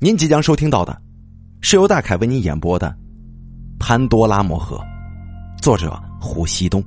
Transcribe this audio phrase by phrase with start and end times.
[0.00, 0.96] 您即将收听到的，
[1.60, 2.88] 是由大凯为您演播的
[3.80, 4.76] 《潘多拉魔盒》，
[5.60, 6.80] 作者胡锡东，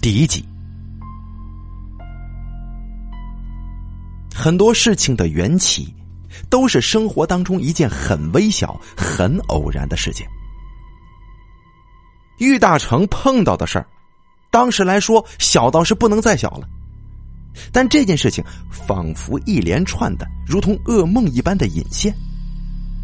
[0.00, 0.42] 第一集。
[4.34, 5.94] 很多事情的缘起，
[6.48, 10.26] 都是生活当中一件很微小、很偶然的事件。
[12.38, 13.86] 玉大成碰到的事儿，
[14.50, 16.66] 当时来说小到是不能再小了。
[17.72, 22.14] 但这件事情仿佛一连串的，如同噩梦一般的引线，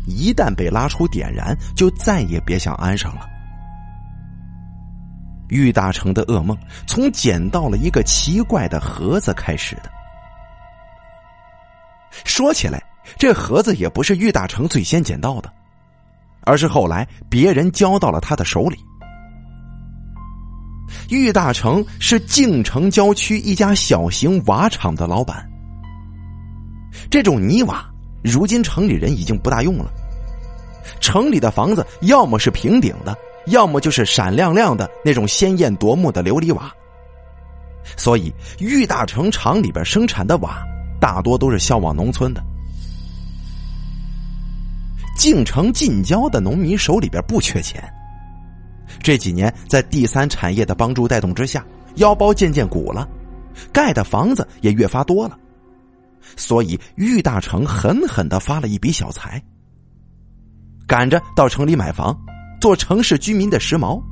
[0.07, 3.29] 一旦被拉出点燃，就再也别想安上了。
[5.49, 6.59] 玉大成的噩梦
[6.89, 9.91] 从捡到了一个奇怪的盒子开始的。
[12.25, 12.83] 说起来，
[13.17, 15.53] 这盒子也不是玉大成最先捡到的，
[16.43, 18.79] 而是后来别人交到了他的手里。
[21.09, 25.49] 玉大成是晋城郊区一家小型瓦厂的老板。
[27.11, 27.85] 这种泥瓦，
[28.23, 29.91] 如今城里人已经不大用了。
[31.01, 36.73] 城里的房子要么是平顶的，要么就是闪亮亮的那种鲜艳夺目的琉璃瓦。
[37.97, 40.65] 所以，玉大成厂里边生产的瓦
[41.01, 42.43] 大多都是销往农村的。
[45.17, 47.83] 晋城近郊的农民手里边不缺钱。
[49.03, 51.65] 这几年，在第三产业的帮助带动之下，
[51.97, 53.09] 腰包渐渐鼓了，
[53.73, 55.39] 盖的房子也越发多了，
[56.37, 59.41] 所以玉大成狠狠的发了一笔小财，
[60.87, 62.19] 赶着到城里买房，
[62.61, 64.03] 做城市居民的时髦。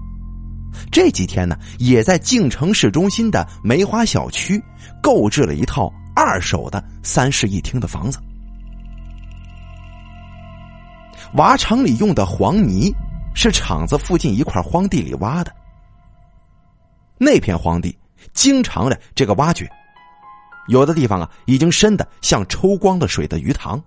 [0.90, 4.62] 这几天呢，也在晋城市中心的梅花小区
[5.02, 8.18] 购置了一套二手的三室一厅的房子。
[11.34, 12.94] 瓦厂里用的黄泥。
[13.34, 15.52] 是厂子附近一块荒地里挖的，
[17.18, 17.98] 那片荒地
[18.32, 19.68] 经常的这个挖掘，
[20.68, 23.82] 有的地方啊已经深的像抽光了水的鱼塘。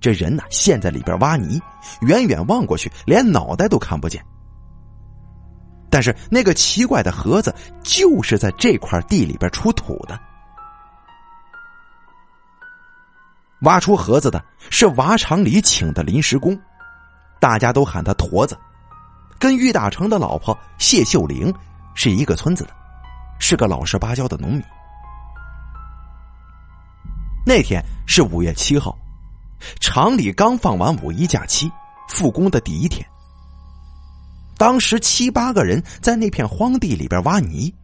[0.00, 1.60] 这人呢陷在里边挖泥，
[2.00, 4.24] 远远望过去连脑袋都看不见。
[5.90, 10.18] 但是那个奇怪的盒子就是在这块地里边出土的，
[13.60, 16.58] 挖出盒子的是瓦厂里请的临时工。
[17.42, 18.56] 大家都喊他驼子，
[19.36, 21.52] 跟玉大成的老婆谢秀玲
[21.92, 22.70] 是一个村子的，
[23.40, 24.62] 是个老实巴交的农民。
[27.44, 28.96] 那天是五月七号，
[29.80, 31.68] 厂里刚放完五一假期，
[32.08, 33.04] 复工的第一天。
[34.56, 37.74] 当时七八个人在那片荒地里边挖泥，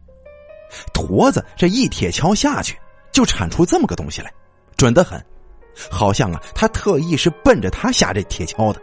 [0.93, 2.79] 驼子这一铁锹下去
[3.11, 4.31] 就铲出这么个东西来，
[4.77, 5.21] 准得很，
[5.91, 8.81] 好像啊他特意是奔着他下这铁锹的。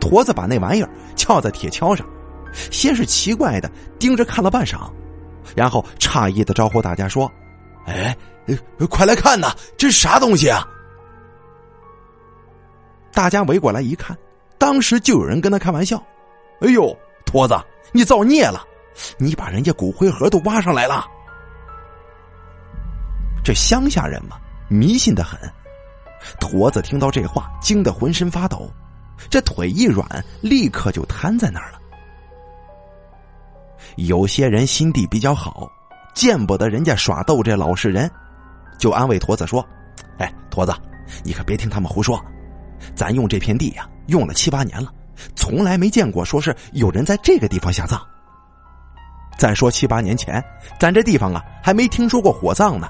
[0.00, 2.06] 驼子把那玩意儿翘在铁锹上，
[2.52, 4.90] 先是奇怪的盯着看了半晌，
[5.54, 7.30] 然后诧异的招呼大家说
[7.86, 8.16] ：“哎，
[8.88, 10.66] 快来看呐，这是啥东西啊？”
[13.12, 14.16] 大家围过来一看，
[14.58, 16.02] 当时就有人跟他开玩笑
[16.60, 17.56] ：“哎呦，驼子，
[17.92, 18.62] 你造孽了！
[19.18, 21.06] 你把人家骨灰盒都挖上来了。”
[23.44, 24.38] 这乡下人嘛，
[24.68, 25.38] 迷信的很。
[26.40, 28.68] 驼子听到这话，惊得浑身发抖。
[29.30, 30.06] 这腿一软，
[30.40, 31.78] 立刻就瘫在那儿了。
[33.96, 35.70] 有些人心地比较好，
[36.14, 38.10] 见不得人家耍逗这老实人，
[38.78, 39.66] 就安慰驼子说
[40.18, 40.74] ：“哎，驼子，
[41.24, 42.22] 你可别听他们胡说，
[42.94, 44.92] 咱用这片地呀，用了七八年了，
[45.34, 48.00] 从来没见过说是有人在这个地方下葬。
[49.38, 50.42] 再说七八年前，
[50.78, 52.88] 咱这地方啊，还没听说过火葬呢，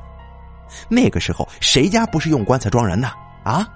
[0.88, 3.10] 那个时候谁家不是用棺材装人呢？
[3.44, 3.69] 啊？”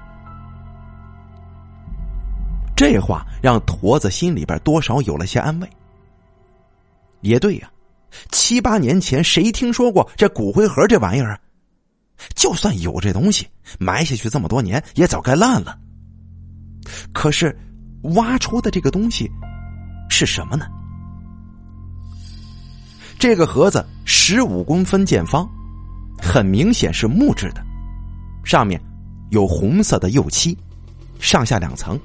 [2.81, 5.69] 这话让驼子心里边多少有了些安慰。
[7.21, 7.71] 也对呀，
[8.31, 11.39] 七八年前谁听说过这骨灰盒这玩意儿啊？
[12.35, 13.47] 就算有这东西，
[13.79, 15.79] 埋下去这么多年也早该烂了。
[17.13, 17.55] 可是，
[18.15, 19.31] 挖出的这个东西
[20.09, 20.67] 是什么呢？
[23.19, 25.47] 这个盒子十五公分见方，
[26.19, 27.63] 很明显是木质的，
[28.43, 28.81] 上面
[29.29, 30.57] 有红色的釉漆，
[31.19, 32.01] 上下两层。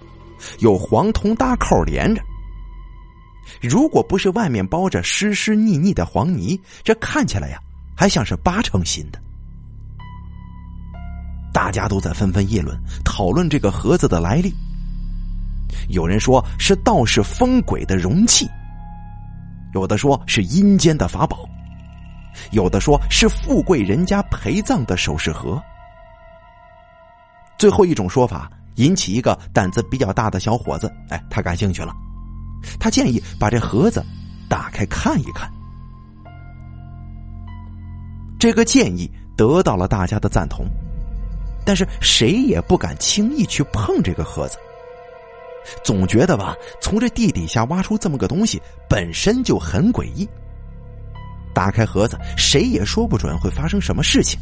[0.60, 2.22] 有黄铜搭扣连着，
[3.62, 7.60] 如果不是外面包着湿湿腻腻的黄泥，这看起来呀，
[7.96, 9.20] 还像是八成新的。
[11.54, 14.54] 大家都在纷纷议论、讨论这个盒子的来历。
[15.90, 18.50] 有人说是道士封鬼的容器，
[19.74, 21.48] 有的说是阴间的法宝，
[22.52, 25.62] 有的说是富贵人家陪葬的首饰盒。
[27.58, 28.52] 最后一种说法。
[28.76, 31.94] 引起一个胆子比较大的小伙子，哎，他感兴趣了。
[32.80, 34.04] 他建议把这盒子
[34.50, 35.50] 打开看一看。
[38.40, 40.66] 这个建议得到了大家的赞同，
[41.66, 44.58] 但是谁也不敢轻易去碰这个盒子，
[45.84, 50.28] 总觉得吧，从这地底下挖出这么个东西本身就很诡异。
[51.54, 54.40] 打开盒子，谁也说不准会发生什么事情。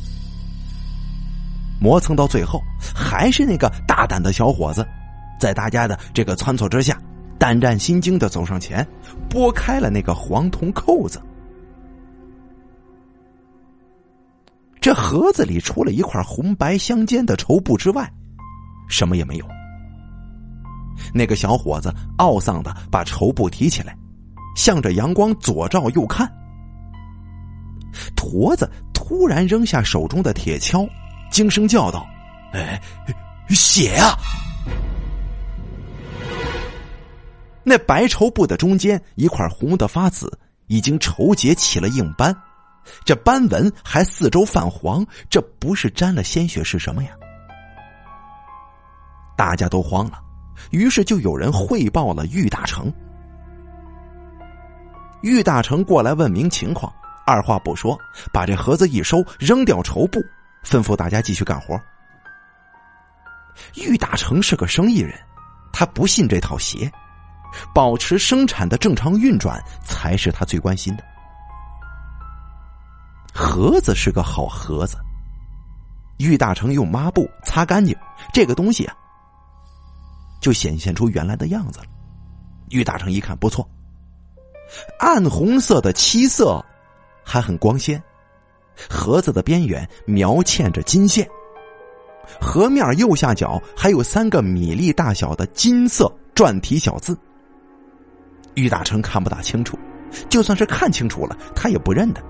[1.83, 2.63] 磨蹭到最后，
[2.95, 4.87] 还是那个大胆的小伙子，
[5.37, 6.97] 在大家的这个撺掇之下，
[7.37, 8.87] 胆战心惊的走上前，
[9.29, 11.21] 拨开了那个黄铜扣子。
[14.79, 18.09] 这盒子里除了一块红白相间的绸布之外，
[18.87, 19.45] 什么也没有。
[21.13, 23.93] 那个小伙子懊丧的把绸布提起来，
[24.55, 26.31] 向着阳光左照右看。
[28.15, 30.87] 驼子突然扔下手中的铁锹，
[31.33, 32.07] 惊声叫道
[32.53, 32.79] ：“哎，
[33.49, 34.15] 血呀！”
[37.65, 40.31] 那白绸布的中间一块红的发紫，
[40.67, 42.35] 已经绸结起了硬斑，
[43.03, 47.09] 这斑纹还四周泛黄，这不是沾了鲜血是什么呀？
[49.35, 50.19] 大家都慌了，
[50.69, 52.93] 于是就有人汇报了玉大成。
[55.23, 56.93] 玉大成过来问明情况。
[57.25, 57.97] 二话不说，
[58.33, 60.21] 把这盒子一收，扔掉绸布，
[60.63, 61.79] 吩咐大家继续干活。
[63.75, 65.19] 玉大成是个生意人，
[65.71, 66.91] 他不信这套邪，
[67.73, 71.03] 保持生产的正常运转才是他最关心的。
[73.33, 74.97] 盒子是个好盒子，
[76.17, 77.95] 玉大成用抹布擦干净，
[78.31, 78.95] 这个东西啊，
[80.41, 81.85] 就显现出原来的样子了。
[82.69, 83.67] 玉大成一看，不错，
[84.99, 86.63] 暗红色的漆色。
[87.25, 88.03] 还很光鲜，
[88.89, 91.27] 盒子的边缘描嵌着金线，
[92.39, 97.17] 盒面右下角还有三个米粒大小的金色篆体小字。
[98.55, 99.77] 玉大成看不大清楚，
[100.29, 102.21] 就算是看清楚了，他也不认得。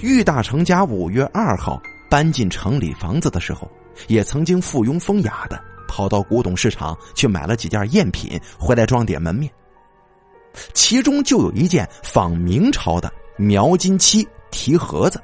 [0.00, 3.70] 玉大成家五月二号搬进城里房子的时候，
[4.08, 9.50] 也曾经附庸风雅的跑到古董市场去买了几件赝品回来装点门面。
[10.72, 15.22] 其中就有一件仿明朝的描金漆提盒子，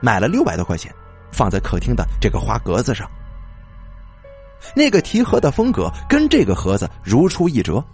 [0.00, 0.92] 买了六百多块钱，
[1.30, 3.08] 放在客厅的这个花格子上。
[4.74, 7.84] 那个提盒的风格跟这个盒子如出一辙。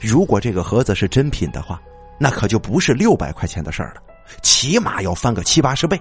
[0.00, 1.80] 如果这个盒子是真品的话，
[2.18, 4.02] 那可就不是六百块钱的事儿了，
[4.42, 6.00] 起码要翻个七八十倍。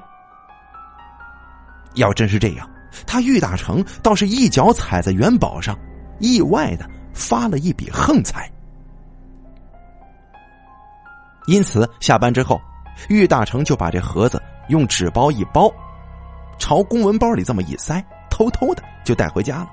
[1.95, 2.69] 要真是这样，
[3.07, 5.77] 他玉大成倒是一脚踩在元宝上，
[6.19, 8.51] 意外的发了一笔横财。
[11.47, 12.61] 因此，下班之后，
[13.09, 15.73] 玉大成就把这盒子用纸包一包，
[16.59, 19.69] 朝公文包里这么一塞，偷偷的就带回家了。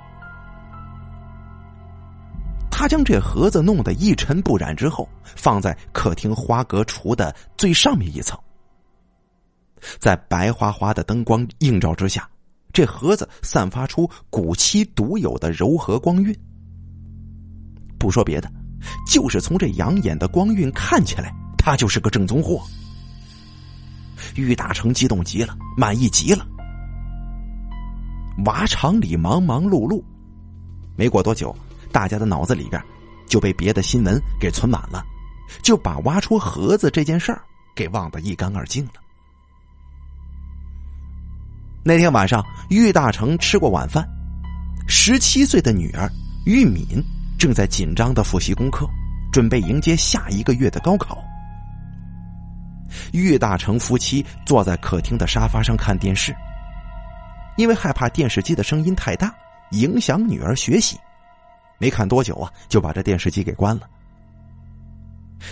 [2.71, 8.39] 他将这盒子弄得一尘不染之后，放在客厅花格橱的最上面一层。
[9.99, 12.29] 在白花花的灯光映照之下，
[12.73, 16.37] 这盒子散发出古漆独有的柔和光晕。
[17.99, 18.51] 不说别的，
[19.07, 21.35] 就是从这养眼的光晕看起来。
[21.65, 22.63] 他就是个正宗货，
[24.37, 26.47] 玉大成激动极了，满意极了。
[28.45, 30.05] 瓦厂里忙忙碌碌，
[30.95, 31.57] 没过多久，
[31.91, 32.85] 大家的脑子里边
[33.27, 35.03] 就被别的新闻给存满了，
[35.63, 37.41] 就把挖出盒子这件事儿
[37.75, 38.93] 给忘得一干二净了。
[41.83, 44.07] 那天晚上，玉大成吃过晚饭，
[44.87, 46.13] 十七岁的女儿
[46.45, 47.03] 玉敏
[47.39, 48.87] 正在紧张的复习功课，
[49.33, 51.25] 准备迎接下一个月的高考。
[53.13, 56.35] 玉大成夫妻坐在客厅的沙发上看电视，
[57.57, 59.35] 因为害怕电视机的声音太大
[59.71, 60.99] 影响女儿学习，
[61.79, 63.89] 没看多久啊，就把这电视机给关了。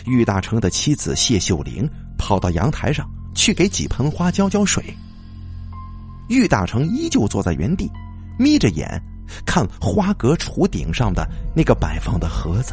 [0.06, 4.82] 玉大成的妻子谢秀玲跑到阳台上去给几盆花浇浇水。
[6.28, 7.90] 玉大成依旧坐在原地，
[8.38, 8.88] 眯着眼
[9.44, 12.72] 看花格橱顶上的那个摆放的盒子。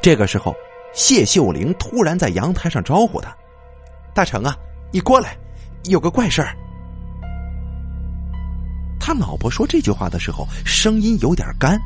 [0.00, 0.54] 这个时候。
[0.98, 3.32] 谢秀玲突然在阳台上招呼他
[4.12, 4.58] ：“大成啊，
[4.92, 5.38] 你过来，
[5.84, 6.56] 有个怪事儿。”
[8.98, 11.80] 他老婆说这句话的时候，声音有点干，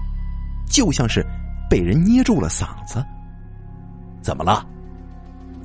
[0.66, 1.22] 就像是
[1.68, 3.04] 被人捏住了嗓子。
[4.22, 4.66] 怎么了？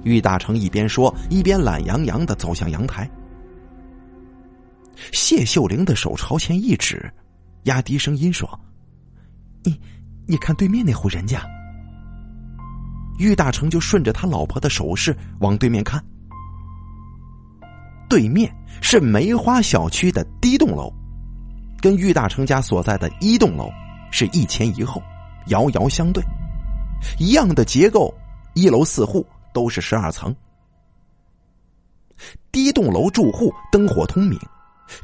[0.04, 3.10] 玉大成一边说，一边懒洋洋的走向阳台。
[5.14, 7.10] 谢秀玲的手朝前一指，
[7.64, 8.60] 压低声音说
[9.64, 9.80] ：“你，
[10.28, 11.42] 你看对面那户人家。”
[13.18, 16.04] 玉大成就顺着他老婆的手势往对面看，
[18.10, 20.92] 对面是梅花小区的第一栋楼，
[21.82, 23.70] 跟玉大成家所在的一栋楼
[24.12, 25.02] 是一前一后，
[25.48, 26.24] 遥遥相对，
[27.20, 28.14] 一样的结构，
[28.54, 30.36] 一楼四户，都是十二层。
[32.52, 34.40] 第一栋楼住户灯火通明，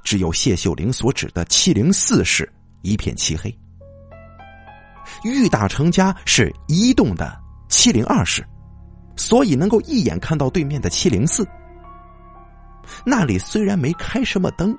[0.03, 2.51] 只有谢秀玲所指的七零四室
[2.81, 3.55] 一片漆黑。
[5.23, 7.39] 玉大成家是一栋的
[7.73, 8.47] 七零二室，
[9.15, 11.43] 所以能够一眼看到对面的七零四。
[13.03, 14.77] 那里虽然没开什么灯，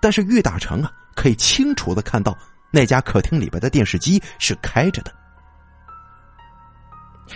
[0.00, 2.38] 但是玉大成啊可以清楚的看到
[2.70, 5.12] 那家客厅里边的电视机是开着的。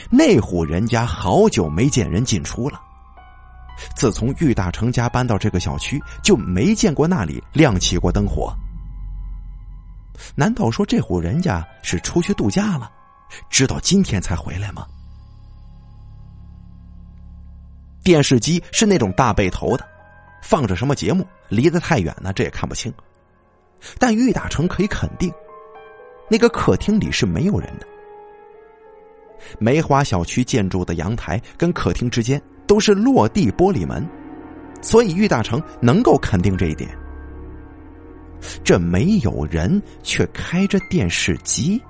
[0.08, 2.80] 那户人家好久没见人进出了。
[3.96, 8.54] 自从玉大成家搬到这个小区，就没见过那里亮起过灯火。
[10.36, 12.88] 难道说这户人家是出去度假了，
[13.50, 14.86] 直到今天才回来吗？
[18.02, 19.88] 电视机是那种大背头的，
[20.42, 22.92] 放着什么节目，离得太远呢，这也看不清。
[23.98, 25.32] 但玉大成可以肯定，
[26.28, 27.86] 那个客厅里是没有人的。
[29.58, 32.42] 梅花小区建筑的阳台跟客厅之间。
[32.64, 34.08] 都是落地玻璃门，
[34.80, 36.96] 所以玉大成能够肯定这一点。
[38.64, 41.82] 这没有人，却开着电视机。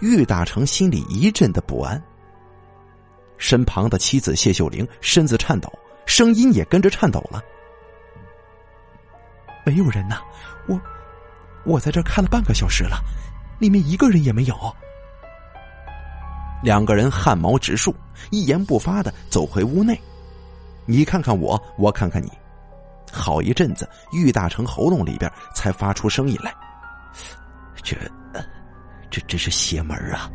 [0.00, 2.02] 玉大成心里一阵的不安。
[3.38, 5.72] 身旁的妻子谢秀玲身子颤抖，
[6.06, 7.42] 声音也跟着颤抖了。
[9.64, 10.18] 没有人呐，
[10.66, 10.80] 我
[11.64, 12.98] 我在这看了半个小时了，
[13.58, 14.56] 里面一个人也没有。
[16.62, 17.94] 两个人汗毛直竖，
[18.30, 19.98] 一言不发的走回屋内。
[20.84, 22.30] 你看看我，我看看你，
[23.10, 26.54] 好一阵子，玉大成喉咙里边才发出声音来
[27.82, 27.96] ：“这，
[29.10, 30.30] 这真是邪门啊！”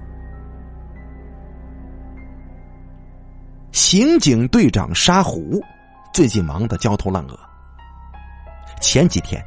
[3.72, 5.62] 刑警队长沙虎
[6.13, 7.39] 最近忙得焦头烂额。
[8.82, 9.44] 前几天，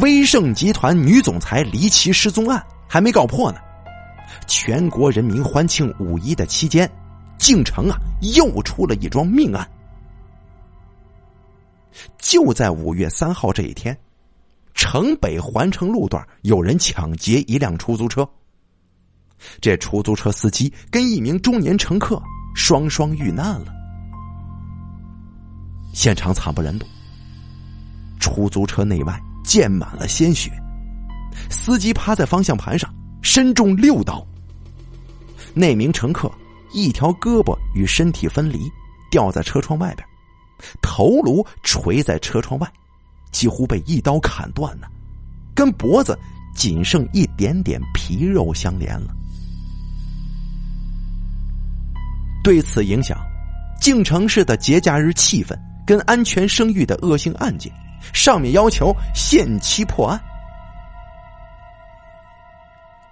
[0.00, 3.58] 威盛集团女总裁离奇失踪案还没告破呢。
[4.46, 6.90] 全国人民欢庆五一的期间，
[7.38, 7.96] 京城啊
[8.34, 9.68] 又出了一桩命案。
[12.18, 13.96] 就在五月三号这一天，
[14.74, 18.28] 城北环城路段有人抢劫一辆出租车，
[19.60, 22.22] 这出租车司机跟一名中年乘客
[22.54, 23.72] 双双遇难了。
[25.92, 26.86] 现场惨不忍睹，
[28.20, 30.50] 出租车内外溅满了鲜血，
[31.50, 32.92] 司机趴在方向盘上。
[33.24, 34.26] 身中六刀，
[35.54, 36.28] 那名乘客
[36.72, 38.68] 一条胳膊与身体分离，
[39.12, 40.04] 掉在车窗外边，
[40.82, 42.68] 头颅垂在车窗外，
[43.30, 44.90] 几乎被一刀砍断了，
[45.54, 46.18] 跟脖子
[46.52, 49.14] 仅剩一点点皮肉相连了。
[52.42, 53.16] 对此影响，
[53.80, 55.56] 晋城市的节假日气氛
[55.86, 57.72] 跟安全生育的恶性案件，
[58.12, 60.20] 上面要求限期破案。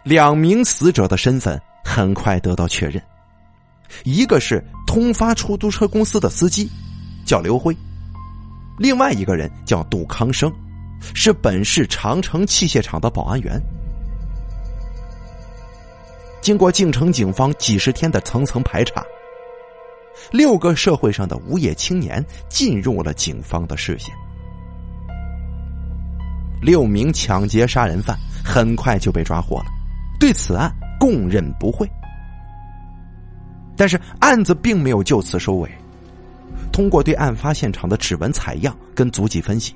[0.02, 3.00] 两名死者的身份很快得到确认，
[4.02, 6.68] 一个是通发出租车公司的司机，
[7.24, 7.72] 叫刘辉；
[8.78, 10.52] 另外一个人叫杜康生，
[11.14, 13.60] 是本市长城器械厂的保安员。
[16.40, 19.04] 经过晋城警方几十天的层层排查，
[20.30, 24.14] 六个社会上的无业青年进入了警方的视线。
[26.62, 29.66] 六名抢劫杀人犯很快就被抓获了。
[30.18, 31.90] 对此案供认不讳，
[33.74, 35.70] 但是案子并没有就此收尾。
[36.70, 39.74] 通过对案发现场的指纹采样跟足迹分析，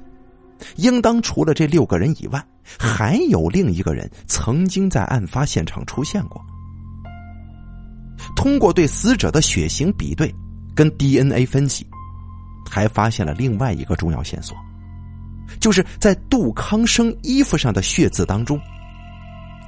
[0.77, 2.45] 应当除了这六个人以外，
[2.79, 6.45] 还有另一个人曾经在案发现场出现过。
[8.37, 10.35] 通过对死者的血型比对
[10.75, 11.87] 跟 DNA 分析，
[12.71, 14.57] 还发现了另外一个重要线索，
[15.61, 18.61] 就是在杜康生衣服上的血渍当中。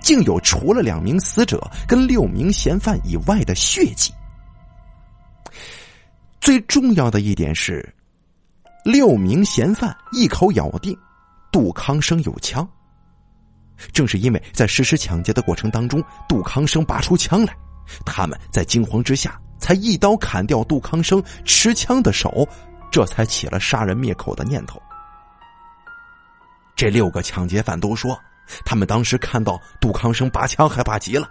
[0.02, 4.12] 竟有除了两名死者跟六名嫌犯以外的血迹。
[6.40, 7.92] 最重要的一点是，
[8.84, 10.96] 六名嫌犯一口咬定
[11.50, 12.68] 杜康生有枪。
[13.92, 17.56] 正是因为在实施抢劫的过程当中，杜康生拔出枪来，
[18.04, 22.46] 他们在惊慌之下才一刀砍掉杜康生持枪的手，
[22.90, 24.80] 这才起了杀人灭口的念头。
[26.74, 28.18] 这六个抢劫犯都说。
[28.64, 31.28] 他们当时看到杜康生拔枪，害怕极了，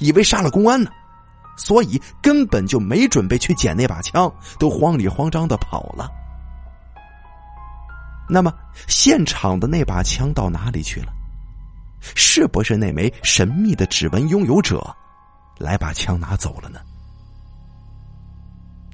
[0.00, 0.90] 以为杀了公安呢，
[1.56, 6.10] 所以根本就没准备去捡那把枪，都慌里慌张的跑了。
[8.28, 8.52] 那么，
[8.88, 11.12] 现场的那把枪到哪里去了？
[12.16, 14.92] 是不是那枚神秘的指纹拥有者
[15.58, 16.80] 来把枪拿走了呢。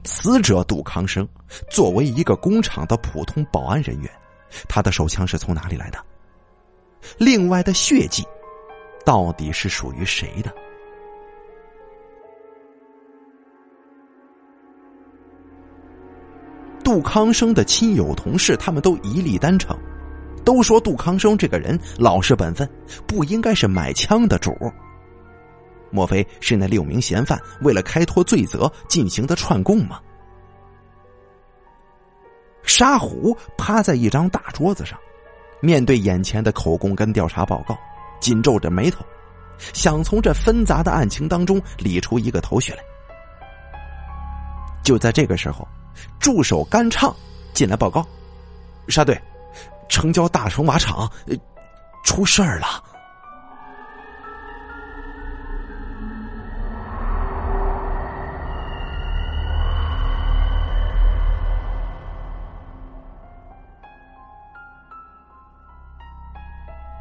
[0.04, 1.28] 死者杜康生
[1.71, 4.11] 作为一个工厂的普通保安人员，
[4.69, 5.99] 他的手枪是从哪里来的？
[7.19, 8.26] 另外的血迹
[9.04, 10.52] 到底是属于谁的？
[16.85, 19.76] 杜康生的亲友同事他们都一力单称，
[20.45, 22.69] 都说杜康生这个人老实本分，
[23.07, 24.73] 不应该是买枪的主儿。
[25.93, 30.01] 莫非是那六名嫌犯为了开脱罪责进行的串供吗？
[32.65, 34.99] 沙虎趴在一张大桌子上，
[35.61, 37.77] 面对眼前的口供跟调查报告，
[38.21, 39.05] 紧皱着眉头，
[39.75, 42.79] 想从这纷杂的案情当中理出一个头绪来。
[44.83, 45.67] 就在这个时候，
[46.19, 47.15] 助手甘畅
[47.53, 48.07] 进来报告
[48.89, 49.21] ：“沙队，
[49.89, 51.11] 城郊大成瓦厂
[52.05, 52.83] 出事儿了。”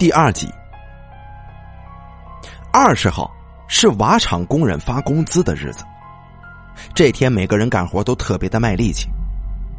[0.01, 0.49] 第二集，
[2.73, 3.31] 二十号
[3.67, 5.85] 是瓦厂工人发工资的日子。
[6.95, 9.07] 这天，每个人干活都特别的卖力气，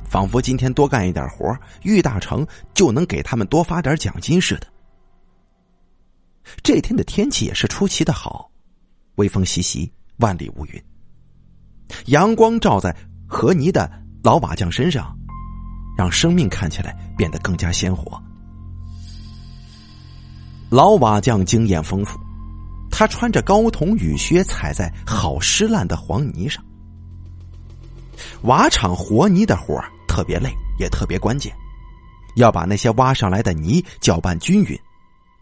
[0.09, 1.53] 仿佛今天多干一点活，
[1.83, 4.67] 玉大成就能给他们多发点奖金似的。
[6.63, 8.49] 这天的天气也是出奇的好，
[9.17, 10.81] 微风习习，万里无云。
[12.07, 13.91] 阳光照在和泥的
[14.23, 15.19] 老瓦匠身上，
[15.99, 18.23] 让生命看起来变得更加鲜活。
[20.73, 22.19] 老瓦匠经验丰富，
[22.91, 26.65] 他穿着高筒雨靴，踩在好湿烂的黄泥上。
[28.45, 31.55] 瓦厂和泥的活特别累，也特别关键，
[32.37, 34.75] 要把那些挖上来的泥搅拌均匀，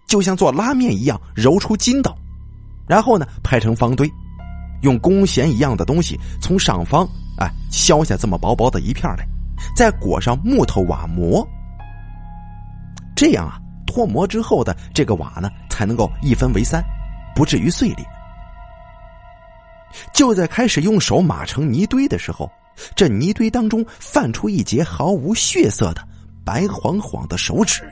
[0.08, 2.18] 就像做拉面一样揉出筋道，
[2.88, 4.12] 然后呢拍成方堆，
[4.82, 7.08] 用弓弦一样的东西从上方
[7.38, 9.24] 哎削下这么薄薄的一片来，
[9.76, 11.46] 再裹上木头瓦膜，
[13.14, 13.60] 这样啊。
[13.90, 16.80] 脱模之后的这个瓦呢，才能够一分为三，
[17.34, 18.06] 不至于碎裂。
[20.14, 22.48] 就在开始用手码成泥堆的时候，
[22.94, 26.06] 这泥堆当中泛出一截毫无血色的
[26.44, 27.82] 白晃晃的手指。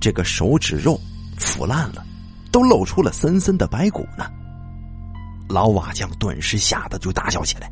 [0.00, 0.98] 这个手指肉
[1.38, 2.04] 腐烂了，
[2.50, 4.26] 都露出了森森的白骨呢。
[5.48, 7.70] 老瓦匠顿时吓得就大叫起来。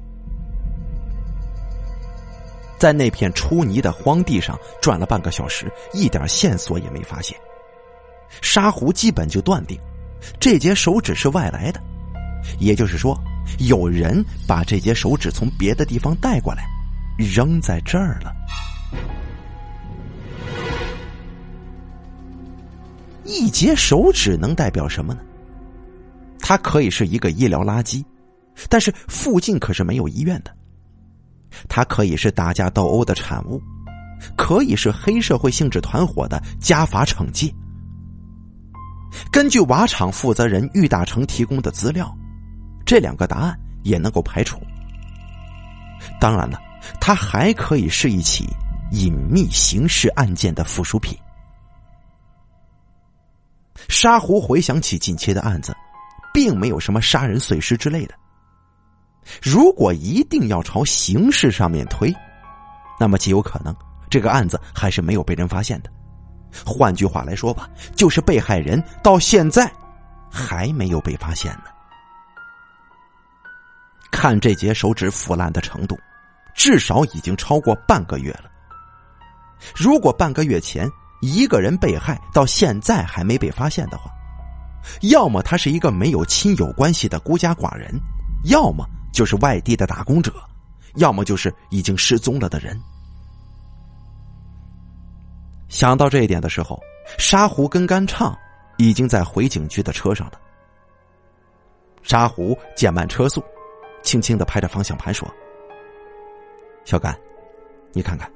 [2.78, 7.36] 在那片出泥的荒地上转了半个小时，一点线索也没发现。
[8.42, 9.78] 沙狐基本就断定，
[10.38, 11.80] 这节手指是外来的，
[12.58, 13.18] 也就是说，
[13.58, 16.64] 有人把这节手指从别的地方带过来，
[17.16, 18.32] 扔在这儿了。
[23.24, 25.20] 一节手指能代表什么呢？
[26.38, 28.04] 它可以是一个医疗垃圾，
[28.68, 30.50] 但是附近可是没有医院的。
[31.68, 33.60] 它可以是打架斗殴的产物，
[34.36, 37.52] 可以是黑社会性质团伙的家法惩戒。
[39.30, 42.14] 根据瓦厂负责人玉大成提供的资料，
[42.84, 44.60] 这两个答案也能够排除。
[46.20, 46.60] 当然了，
[47.00, 48.46] 它还可以是一起
[48.92, 51.16] 隐秘刑事案件的附属品。
[53.88, 55.74] 沙狐回想起近期的案子，
[56.34, 58.14] 并没有什么杀人碎尸之类的。
[59.42, 62.14] 如果一定要朝形式上面推，
[62.98, 63.74] 那么极有可能
[64.08, 65.90] 这个案子还是没有被人发现的。
[66.64, 69.70] 换句话来说吧，就是被害人到现在
[70.30, 71.64] 还没有被发现呢。
[74.10, 75.98] 看这节手指腐烂的程度，
[76.54, 78.44] 至少已经超过半个月了。
[79.74, 84.10] 如果半个月前一个人被害到现在还没被发现的话，
[85.02, 87.92] 要么他是一个没有亲友关系的孤家寡人，
[88.44, 88.86] 要么。
[89.16, 90.30] 就是外地的打工者，
[90.96, 92.78] 要么就是已经失踪了的人。
[95.70, 96.78] 想到这一点的时候，
[97.16, 98.36] 沙狐跟甘畅
[98.76, 100.38] 已经在回警局的车上了。
[102.02, 103.42] 沙狐减慢车速，
[104.02, 105.26] 轻轻的拍着方向盘说
[106.84, 107.18] ：“小甘，
[107.94, 108.30] 你看看，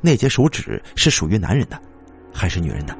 [0.00, 1.80] 那节手指是属于男人的，
[2.34, 2.98] 还是女人的？”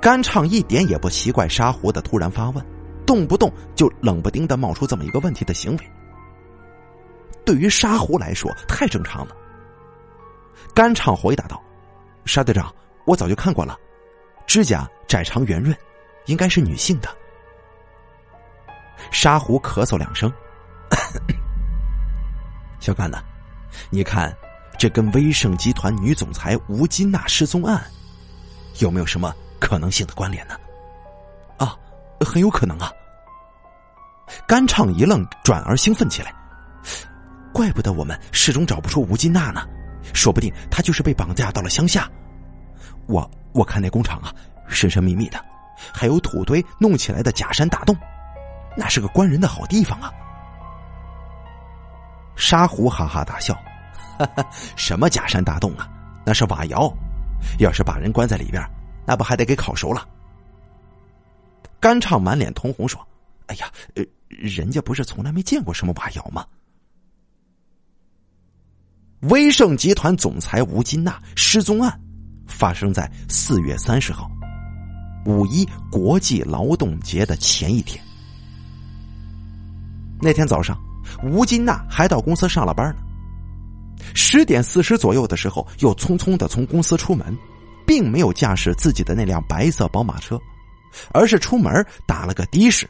[0.00, 2.75] 甘畅一点也不奇怪沙狐的突然发问。
[3.06, 5.90] 动不动就冷不丁的冒出这么一个问题的行为，
[7.44, 9.36] 对于沙狐来说太正常了。
[10.74, 11.62] 甘畅回答道
[12.26, 12.74] ：“沙队长，
[13.06, 13.78] 我早就看过了，
[14.46, 15.74] 指甲窄长圆润，
[16.26, 17.08] 应该是女性的。”
[19.12, 20.30] 沙狐咳嗽两声
[22.80, 23.22] ：“小甘呢？
[23.88, 24.34] 你看，
[24.78, 27.82] 这跟威盛集团女总裁吴金娜失踪案
[28.80, 30.58] 有没有什么可能性的关联呢？”
[32.20, 32.90] 很有可能啊！
[34.46, 36.34] 甘畅一愣，转而兴奋起来。
[37.52, 39.66] 怪不得我们始终找不出吴金娜呢，
[40.12, 42.10] 说不定她就是被绑架到了乡下。
[43.06, 44.34] 我我看那工厂啊，
[44.68, 45.38] 神神秘秘的，
[45.94, 47.96] 还有土堆弄起来的假山大洞，
[48.76, 50.12] 那是个关人的好地方啊！
[52.34, 53.54] 沙狐哈哈大笑，
[54.18, 55.88] 哈 哈什么假山大洞啊？
[56.24, 56.92] 那是瓦窑，
[57.58, 58.62] 要是把人关在里边，
[59.06, 60.06] 那不还得给烤熟了？”
[61.86, 63.00] 甘畅满脸通红说
[63.46, 66.44] ：“哎呀，呃，人家不是从来没见过什么瓦窑吗？”
[69.30, 71.96] 威盛集团总裁吴金娜失踪案
[72.48, 74.28] 发生在四月三十号，
[75.26, 78.04] 五一国际劳动节的前一天。
[80.20, 80.76] 那天早上，
[81.22, 83.00] 吴金娜还到公司上了班呢。
[84.12, 87.32] 十点四十左右的时候，又匆匆的从公司出门，
[87.86, 90.36] 并没有驾驶自己的那辆白色宝马车，
[91.12, 92.88] 而是出门打了个的士。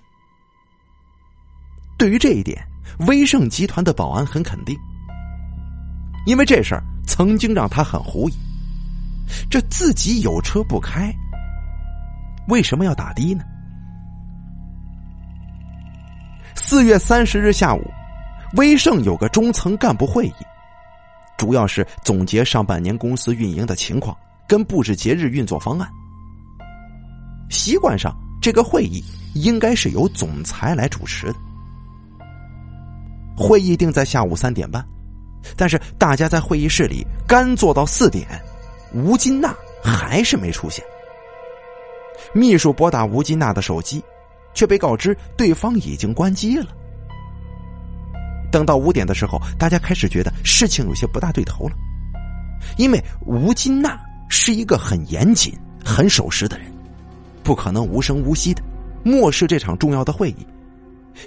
[1.98, 2.62] 对于这一点，
[3.06, 4.76] 威盛集团的保安很肯定。
[6.26, 8.34] 因为这事儿曾经让他很狐疑，
[9.48, 11.14] 这自己有车不开，
[12.48, 13.44] 为什么要打的呢？
[16.54, 17.90] 四月三十日下午，
[18.56, 20.34] 威盛有个中层干部会议，
[21.38, 24.16] 主要是总结上半年公司运营的情况，
[24.48, 25.88] 跟布置节日运作方案。
[27.50, 29.02] 习惯上，这个会议
[29.34, 31.34] 应该是由总裁来主持的。
[33.36, 34.84] 会议定在下午三点半。
[35.56, 38.26] 但是大家在会议室里干坐到四点，
[38.92, 40.84] 吴金娜还是没出现。
[42.32, 44.02] 秘书拨打吴金娜的手机，
[44.54, 46.66] 却被告知对方已经关机了。
[48.50, 51.76] 等到五点的时候，大家开始觉得事情有些不大对头了，
[52.76, 56.66] 因为吴金娜是一个很严谨、很守时的人，
[57.46, 58.60] 不可能无声无息的
[59.04, 60.44] 漠视这场重要的会议，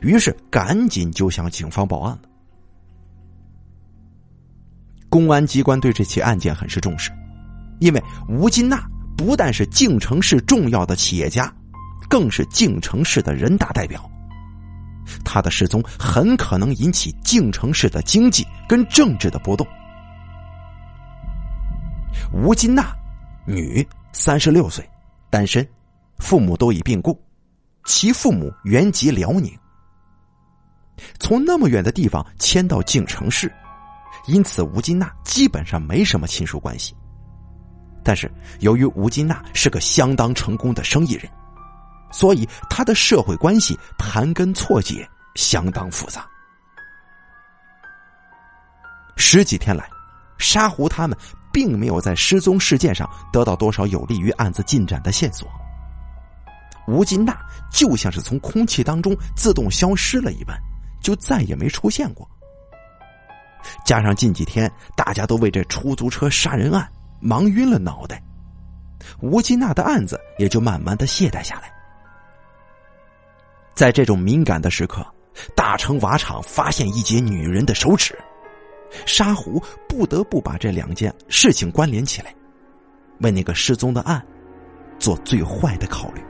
[0.01, 2.29] 于是赶紧就向警方报案了。
[5.07, 7.09] 公安机关对这起案件很是重视，
[7.79, 11.51] 因为吴金娜不但是晋城市重要的企业家，
[12.09, 14.07] 更是晋城市的人大代表。
[15.23, 19.65] 他的失踪很可能引起晋城市的经济跟政治的波动。
[22.33, 22.93] 吴金娜，
[23.47, 24.87] 女，三十六岁，
[25.29, 25.65] 单身，
[26.19, 27.19] 父母都已病故，
[27.85, 29.57] 其父母原籍辽宁，
[31.19, 33.51] 从那么远的地方迁到晋城市。
[34.27, 36.93] 因此，吴金娜基本上没什么亲属关系。
[38.03, 41.27] 但是，由于吴金娜是个相当成功的生意人，
[42.11, 46.27] 所以她的社会关系盘根错节，相当复杂。
[49.15, 49.89] 十几天来，
[50.37, 51.17] 沙湖他们
[51.51, 55.49] 并没有在失踪事件上得到多少有利于案子进展的线索。
[56.89, 57.37] 吴金娜
[57.71, 60.57] 就像是从空气当中自动消失了一般，
[61.01, 62.27] 就再也没出现过。
[63.85, 68.21] 加上近几天大家都为这出租车杀人案忙晕了脑袋，
[69.21, 71.71] 吴金娜的案子也就慢慢的懈怠下来。
[73.75, 75.05] 在这种敏感的时刻，
[75.55, 78.17] 大成瓦厂发现一截女人的手指，
[79.05, 82.33] 沙湖不得不把这两件事情关联起来，
[83.19, 84.25] 为那个失踪的案
[84.97, 86.21] 做最坏的考虑。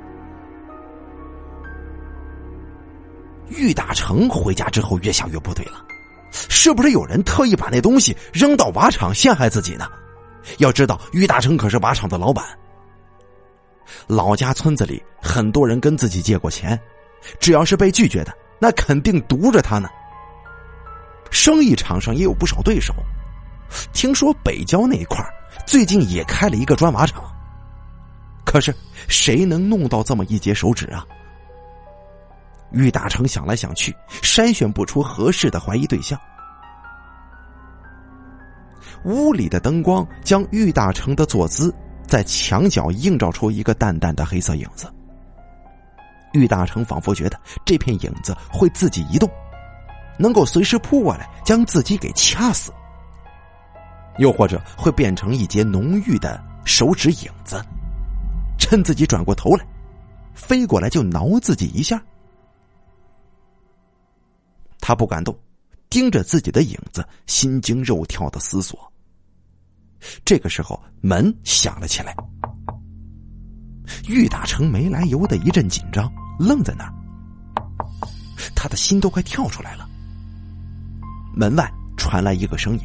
[3.49, 5.85] 玉大成回家之后，越想越不对了。
[6.31, 9.89] 是不是有人特意把那东西扔到瓦厂陷害自己呢？
[10.59, 12.45] 要知道，于大成可是瓦厂的老板。
[14.07, 16.79] 老家村子里很多人跟自己借过钱，
[17.39, 19.89] 只要是被拒绝的，那肯定毒着他呢。
[21.31, 22.93] 生意场上也有不少对手，
[23.91, 25.23] 听说北郊那一块
[25.65, 27.23] 最近也开了一个砖瓦厂。
[28.45, 28.73] 可是
[29.07, 31.05] 谁能弄到这么一截手指啊？
[32.71, 36.19] 玉大成想来想去，筛选不出合适的怀疑对象。
[39.05, 41.73] 屋里的灯光将玉大成的坐姿
[42.05, 44.91] 在墙角映照出一个淡淡的黑色影子。
[46.33, 49.29] 玉大成仿佛觉得这片影子会自己移动，
[50.17, 52.71] 能够随时扑过来将自己给掐死，
[54.17, 57.63] 又或者会变成一截浓郁的手指影子，
[58.59, 59.65] 趁自己转过头来，
[60.35, 61.99] 飞过来就挠自己一下。
[64.89, 65.37] 他不敢动，
[65.87, 68.91] 盯着自己的影子，心惊肉跳的思索。
[70.25, 72.15] 这个时候，门响了起来。
[74.07, 76.93] 玉大成没来由的一阵紧张，愣在那儿，
[78.55, 79.87] 他的心都快跳出来了。
[81.35, 82.81] 门外传来一个声音：“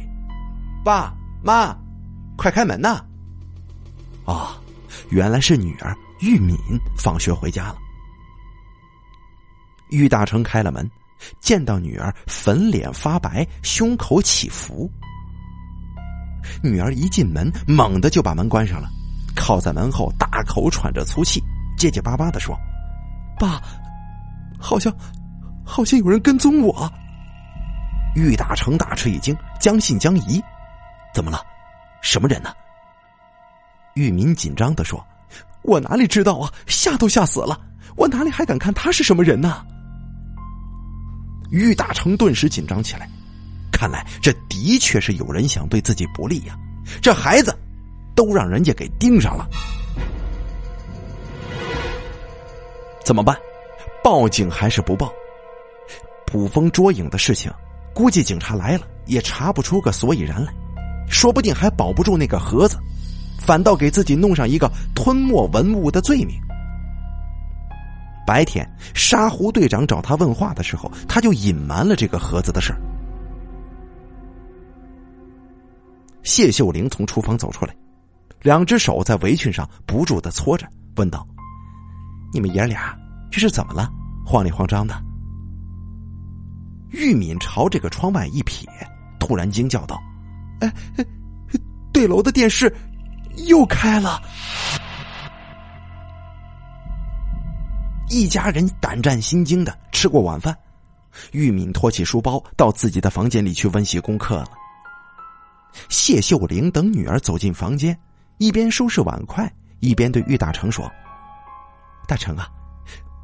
[0.85, 1.11] 爸
[1.43, 1.75] 妈，
[2.37, 3.03] 快开门呐！”
[4.25, 4.61] 啊，
[5.09, 6.55] 原来是女儿玉敏
[6.95, 7.77] 放学回家了。
[9.89, 10.87] 玉大成开了门。
[11.39, 14.89] 见到女儿粉脸发白，胸口起伏，
[16.63, 18.87] 女儿一进门，猛地就把门关上了，
[19.35, 21.41] 靠在门后，大口喘着粗气，
[21.77, 22.55] 结结巴巴的说
[23.39, 23.61] ：“爸，
[24.59, 24.93] 好像，
[25.65, 26.91] 好像有人跟踪我。”
[28.15, 30.41] 玉大成大吃一惊，将信将疑，
[31.13, 31.41] 怎么了？
[32.01, 32.53] 什么人呢？
[33.95, 35.05] 玉民紧张的说
[35.63, 37.59] ：“我哪里知道啊，吓都吓死了，
[37.97, 39.65] 我哪里还敢看他是什么人呢？”
[41.49, 43.09] 玉大成顿时紧张起来，
[43.71, 46.57] 看来这的确是有人想对自己不利呀！
[47.01, 47.55] 这孩子
[48.15, 49.47] 都让人家给盯上了，
[53.03, 53.37] 怎么办？
[54.03, 55.11] 报警还是不报？
[56.25, 57.51] 捕风捉影的事情，
[57.93, 60.53] 估计警察来了也查不出个所以然来，
[61.09, 62.77] 说不定还保不住那个盒子，
[63.39, 66.39] 反倒给自己弄上一个吞没文物的罪名。
[68.25, 72.79] 白天，沙湖队长找他问话的时候，他就隐瞒了这个盒子的事儿。
[76.23, 77.75] 谢秀玲从厨房走出来，
[78.41, 81.25] 两只手在围裙上不住的搓着，问道
[82.33, 82.97] ：“你们爷俩
[83.29, 83.87] 这是怎么了？
[84.25, 84.99] 慌里慌张的。”
[86.89, 88.65] 玉敏朝这个窗外一瞥，
[89.19, 90.01] 突然惊叫道
[90.61, 90.73] ：“哎，
[91.93, 92.73] 对楼的电视
[93.47, 94.19] 又开了！”
[98.07, 100.55] 一家人胆战心惊的吃过晚饭，
[101.31, 104.47] 玉敏托起书包到自己的房间里去温习功课了。
[105.89, 107.97] 谢秀玲等女儿走进房间，
[108.37, 110.89] 一边收拾碗筷，一边对玉大成说
[112.07, 112.47] ：“大成啊，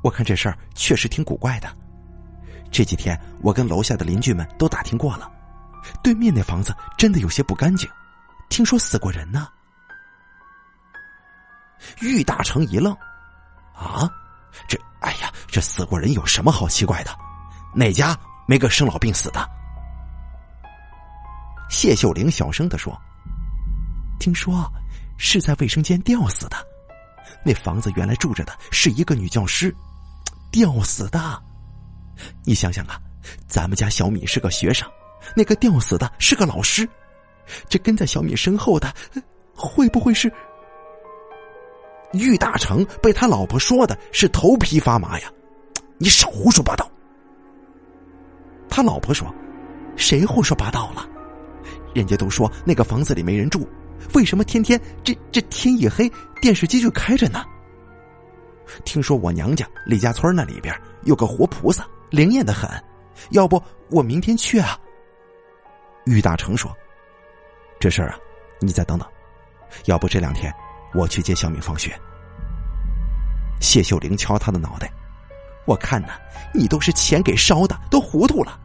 [0.04, 1.70] 我看这事儿确实挺古怪的。
[2.72, 5.32] 这几天我跟楼下的邻居们都打听过了，
[6.04, 7.88] 对面那房子真的有些不干净，
[8.50, 9.48] 听说死过人呢。”
[12.02, 12.96] 玉大成一愣
[13.78, 14.10] ：“啊？”
[14.68, 17.12] 这，哎呀，这死过人有什么好奇怪的？
[17.74, 19.48] 哪家没个生老病死的？
[21.70, 22.96] 谢秀玲小声的说
[24.20, 24.70] ：“听说
[25.18, 26.58] 是在卫生间吊死的。
[27.46, 29.74] 那房子原来住着的是一个女教师，
[30.52, 31.42] 吊死的。
[32.44, 33.00] 你想想啊，
[33.48, 34.86] 咱们家小米是个学生，
[35.34, 36.88] 那个吊死的是个老师，
[37.70, 38.94] 这跟在小米身后的
[39.56, 40.32] 会不会是？”
[42.14, 45.32] 玉大成被他老婆说的是头皮发麻呀！
[45.98, 46.90] 你少胡说八道。
[48.70, 49.34] 他老婆说
[49.96, 51.08] ：“谁胡说八道了？
[51.94, 53.68] 人家都说那个房子里没人住，
[54.14, 56.10] 为什么天天这这天一黑
[56.42, 57.44] 电视机就开着呢？
[58.86, 62.70] 听说我娘家李家村那里边有个活菩萨，灵验的很，
[63.32, 64.80] 要不我明天去啊？”
[66.06, 66.76] 玉大成说
[67.80, 68.18] ：“这事儿啊，
[68.60, 69.08] 你再等等，
[69.86, 70.52] 要不这两天。”
[70.94, 71.98] 我去接小敏放学。
[73.60, 74.92] 谢秀玲敲他的脑袋，
[75.66, 76.10] 我看呢，
[76.54, 78.60] 你都是钱给烧的，都糊涂了，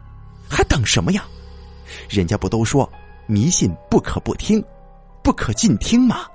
[0.49, 1.23] 还等什么呀？
[2.09, 2.91] 人家不都说
[3.27, 4.63] 迷信不可不听，
[5.23, 6.25] 不可尽听吗？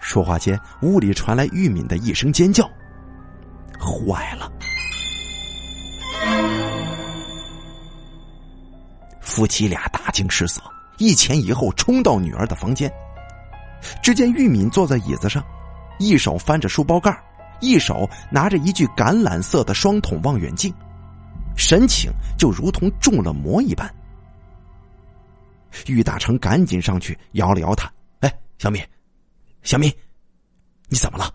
[0.00, 2.64] 说话间，屋里传来玉敏的一声尖叫，
[3.78, 4.50] 坏了！
[9.20, 10.62] 夫妻俩大惊失色，
[10.98, 12.90] 一前一后冲到女儿的房间。
[14.02, 15.44] 只见玉敏坐在椅子上，
[15.98, 17.16] 一手翻着书包盖
[17.60, 20.72] 一手拿着一具橄榄色的双筒望远镜，
[21.56, 23.92] 神情就如同中了魔一般。
[25.86, 28.82] 玉大成赶紧上去摇了摇他：“哎，小敏，
[29.62, 29.92] 小敏，
[30.88, 31.32] 你怎么了？”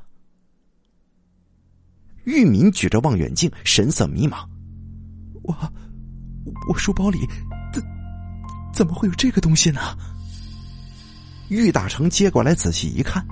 [2.25, 4.45] 玉敏举着望远镜，神色迷茫
[5.43, 5.55] ：“我，
[6.69, 7.19] 我书包里
[7.71, 7.83] 怎
[8.73, 9.81] 怎么会有这个东西呢？”
[11.53, 13.25] 玉大成接过来仔细一看，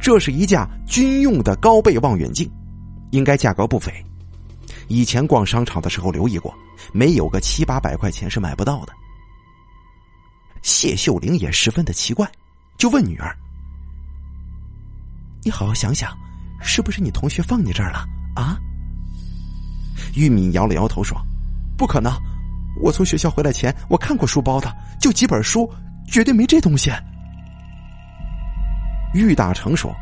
[0.00, 2.50] 这是一架军用的高倍望远镜，
[3.10, 3.92] 应该价格不菲。
[4.88, 6.54] 以前逛商场的时候留意过，
[6.92, 8.92] 没有个七八百块钱是买不到的。
[10.62, 12.28] 谢秀玲也十分的奇怪，
[12.76, 13.36] 就问女儿
[15.44, 16.10] ：“你好好想想，
[16.60, 18.58] 是不是你同学放你这儿了啊？”
[20.14, 21.16] 玉敏摇了摇头说
[21.78, 22.12] ：“不可能，
[22.80, 25.70] 我从学校回来前我看过书包的，就几本书。”
[26.06, 26.90] 绝对没这东西。
[29.14, 29.94] 玉大成说：“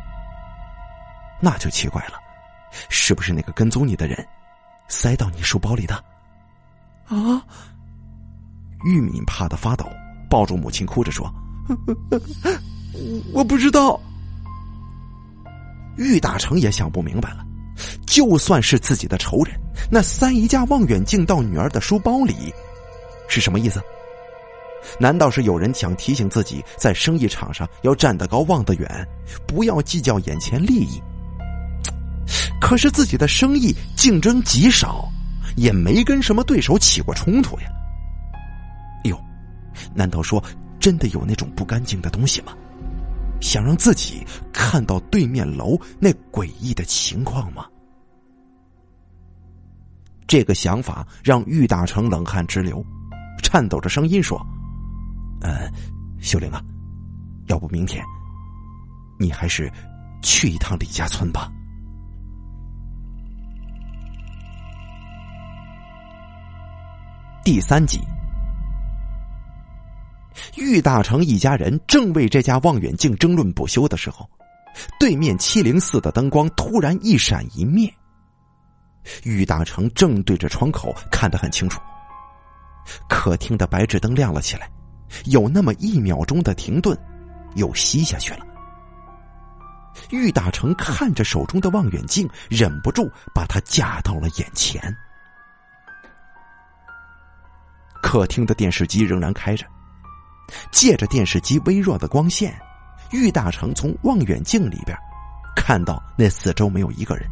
[1.39, 2.13] 那就奇怪了，
[2.89, 4.27] 是不是那个跟踪你的人
[4.87, 5.95] 塞到你书包里的？”
[7.07, 7.41] 啊！
[8.83, 9.85] 玉敏怕的发抖，
[10.29, 11.31] 抱住母亲哭着说
[13.33, 13.99] ：“我不知道。”
[15.97, 17.45] 玉大成也想不明白了，
[18.05, 19.57] 就算是自己的仇人，
[19.89, 22.53] 那塞一架望远镜到女儿的书包里，
[23.29, 23.81] 是什么意思？
[24.99, 29.07] 难道是有人想提醒自己，在生意场上要站得高望得远，
[29.47, 31.01] 不要计较眼前利益？
[32.59, 35.07] 可是自己的生意竞争极少，
[35.55, 37.67] 也没跟什么对手起过冲突呀。
[39.03, 39.19] 哎哟，
[39.93, 40.43] 难道说
[40.79, 42.53] 真的有那种不干净的东西吗？
[43.41, 47.65] 想让自己看到对面楼那诡异的情况吗？
[50.25, 52.83] 这个想法让玉大成冷汗直流，
[53.43, 54.43] 颤抖着声音说。
[55.45, 55.71] 呃，
[56.19, 56.59] 秀玲啊，
[57.45, 58.03] 要不明天
[59.19, 59.71] 你还是
[60.23, 61.51] 去一趟李家村吧。
[67.43, 67.99] 第三集，
[70.57, 74.27] 玉大成一家人正为这家望远镜争论不休的时候，
[74.99, 77.87] 对面七零四的灯光突然一闪一灭。
[79.23, 81.79] 玉大成正对着窗口看得很清楚，
[83.07, 84.67] 客厅的白炽灯亮了起来，
[85.25, 86.97] 有那么一秒钟的停顿，
[87.55, 88.45] 又吸下去了。
[90.09, 94.81] 玉大成看着手中的望远镜，忍不住把它架到了眼前。
[98.01, 99.65] 客厅的电视机仍然开着，
[100.71, 102.53] 借着电视机微弱的光线，
[103.11, 104.95] 玉大成从望远镜里边
[105.55, 107.25] 看到那四周没有一个人。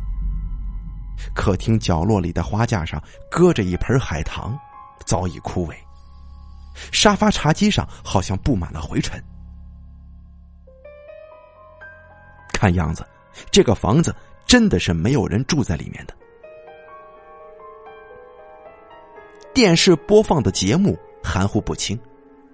[1.35, 4.57] 客厅角落里的花架上搁着一盆海棠，
[5.05, 5.75] 早已枯萎。
[6.91, 9.21] 沙发茶几上好像布满了灰尘。
[12.51, 13.05] 看样子，
[13.51, 16.13] 这个房子真的是没有人住在里面的。
[19.53, 21.99] 电视播放的节目含糊不清，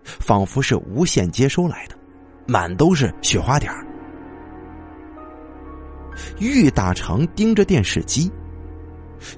[0.04, 1.96] 仿佛是无线接收来的，
[2.48, 3.86] 满都是雪花点儿。
[6.40, 8.30] 玉大成盯着电视机，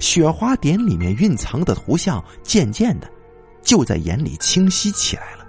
[0.00, 3.08] 雪花点里面蕴藏的图像渐渐的
[3.62, 5.46] 就在眼里清晰起来了，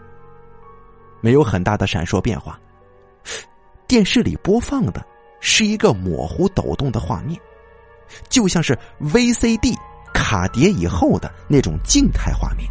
[1.21, 2.59] 没有很大的闪烁变化。
[3.87, 5.05] 电视里播放的
[5.39, 7.39] 是一个模糊抖动的画面，
[8.29, 9.75] 就像是 VCD。
[10.15, 12.69] 卡碟以后的那种静态画面，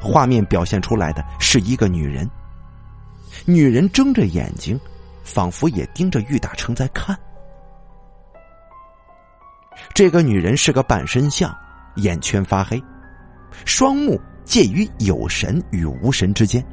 [0.00, 2.28] 画面表现出来的是一个女人，
[3.46, 4.78] 女人睁着眼睛，
[5.22, 7.16] 仿佛也盯着玉大成在看。
[9.94, 11.56] 这个女人是个半身像，
[11.96, 12.82] 眼圈发黑，
[13.64, 16.64] 双目介于有神与无神之间，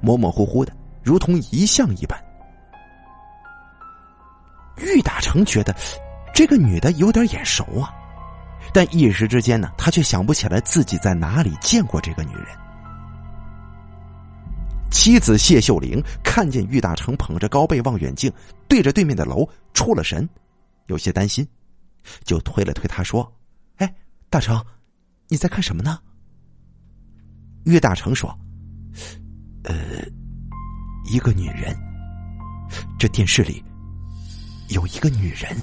[0.00, 2.18] 模模糊糊的，如同遗像一般。
[4.78, 5.74] 玉大成觉得。
[6.34, 7.94] 这个女的有点眼熟啊，
[8.70, 12.48] 但一时之间呢，他却想不起来自己在哪里见过这个女人。
[14.90, 18.30] 妻子谢秀玲看见玉大成捧着高倍望远镜
[18.68, 20.28] 对着对面的楼出了神，
[20.88, 21.48] 有些担心，
[22.24, 23.26] 就推了推他说
[23.80, 23.94] ：“哎，
[24.28, 24.62] 大成，
[25.28, 25.98] 你在看什么呢？”
[27.64, 28.36] 玉大成说
[29.64, 29.74] ：“呃，
[31.10, 31.76] 一个女人，
[32.98, 33.62] 这电视里
[34.68, 35.56] 有一个女人。”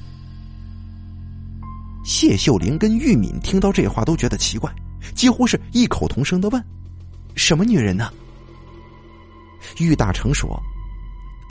[2.03, 4.69] 谢秀玲跟玉敏听到这话都觉得奇怪，
[5.15, 6.61] 几乎是异口同声的问
[7.35, 8.11] ：“什么女人呢？”
[9.79, 10.61] 玉大成说：“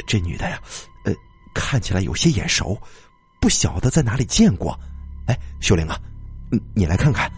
[0.06, 0.60] 这女的呀，
[1.06, 1.14] 呃，
[1.54, 2.78] 看起来有些眼熟，
[3.40, 4.78] 不晓得在哪里见过。
[5.26, 5.98] 哎，秀玲啊，
[6.50, 7.32] 你你来看看。”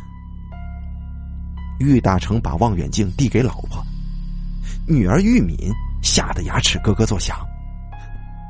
[1.78, 3.84] 玉大成把望远镜递给老婆，
[4.86, 5.56] 女儿玉敏
[6.02, 7.36] 吓得牙齿咯咯作响：“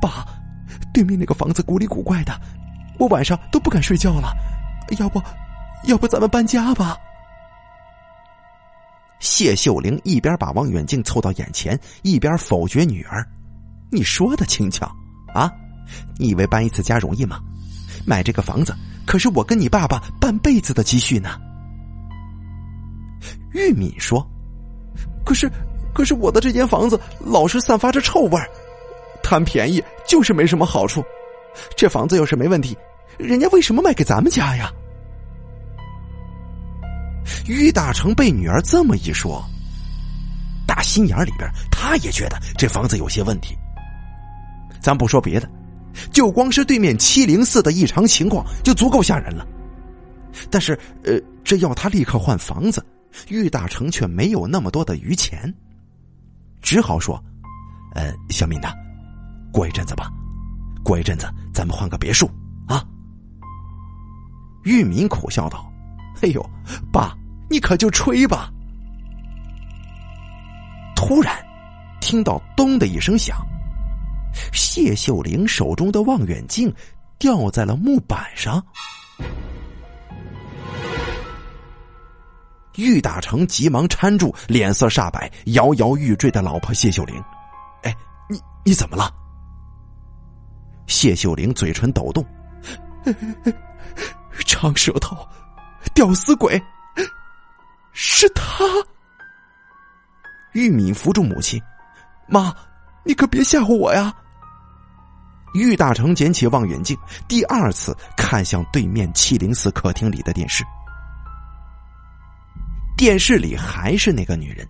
[0.01, 0.25] 爸，
[0.93, 2.39] 对面那个房子古里古怪的，
[2.99, 4.33] 我晚上都不敢睡觉了。”
[4.99, 5.19] 要不，
[5.85, 6.95] 要不咱们搬家吧？
[9.19, 13.27] 谢秀玲一边把望远镜凑到眼前，一边否决女儿
[13.91, 14.85] ：“你说的轻巧
[15.33, 15.51] 啊！
[16.19, 17.39] 你以为搬一次家容易吗？
[18.05, 18.75] 买这个房子
[19.07, 21.39] 可是我跟你爸爸半辈子的积蓄呢。”
[23.53, 24.25] 玉敏说
[25.25, 25.51] ：“可是，
[25.93, 28.49] 可是我的这间房子老是散发着臭味儿
[29.23, 31.03] 贪便宜就是没什么好处。
[31.75, 32.77] 这房子要是没问题。”
[33.17, 34.69] 人家为什么卖给咱们家呀？
[37.47, 39.41] 于大成被女儿这么一说，
[40.67, 43.55] 打心眼里边他也觉得这房子有些问题。
[44.81, 45.49] 咱不说别的，
[46.11, 49.47] 就光是对面七零四的异常情况就足够吓人了。
[50.51, 52.85] 但是，呃，这要他立刻换房子，
[53.29, 55.53] 玉大成却没有那么多的余钱，
[56.61, 57.21] 只好说
[57.95, 58.73] ：“呃，小敏呐，
[59.51, 60.11] 过一阵子吧，
[60.83, 62.29] 过一阵子咱们换个别墅
[62.67, 62.85] 啊。”
[64.63, 65.71] 玉敏苦笑道
[66.21, 66.49] ：“哎呦，
[66.91, 67.15] 爸，
[67.49, 68.51] 你可就吹吧！”
[70.95, 71.35] 突然，
[72.01, 73.37] 听到“咚”的一声响，
[74.51, 76.73] 谢秀玲手中的望远镜
[77.19, 78.65] 掉在了木板上。
[82.77, 87.23] 玉大成急忙搀住脸色煞白、摇摇欲坠的老婆谢秀玲
[87.83, 87.95] ：“哎，
[88.29, 89.13] 你你怎么了？”
[90.87, 92.25] 谢秀玲嘴唇抖动。
[94.45, 95.17] 长舌头，
[95.93, 96.61] 吊死鬼，
[97.93, 98.65] 是他。
[100.53, 101.61] 玉敏扶住母亲，
[102.27, 102.53] 妈，
[103.03, 104.13] 你可别吓唬我呀！
[105.53, 106.97] 玉大成捡起望远镜，
[107.27, 110.63] 第二次看向对面七零四客厅里的电视，
[112.97, 114.67] 电视里还是那个女人。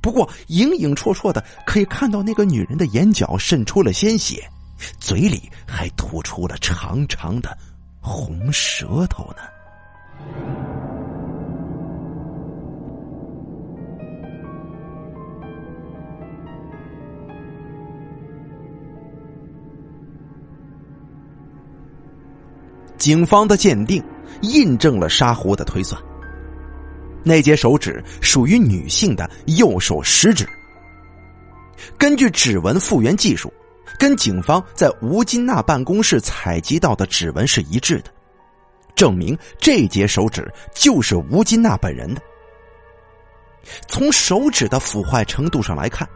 [0.00, 4.48] 不过影影绰绰的可以看到那个女人的眼角渗出了鲜血，
[5.00, 7.56] 嘴里还吐出了长长的
[8.00, 9.42] 红舌头呢。
[22.96, 24.02] 警方的鉴定
[24.42, 26.00] 印证了沙湖的推算。
[27.28, 30.48] 那节手指属于女性的右手食指。
[31.98, 33.52] 根据指纹复原技术，
[33.98, 38.10] 跟警方在吴金娜办公室采集到的指纹是一致的，
[38.94, 42.22] 证明这节手指就是吴金娜本人的。
[43.88, 46.08] 从手指的腐坏程度上来看，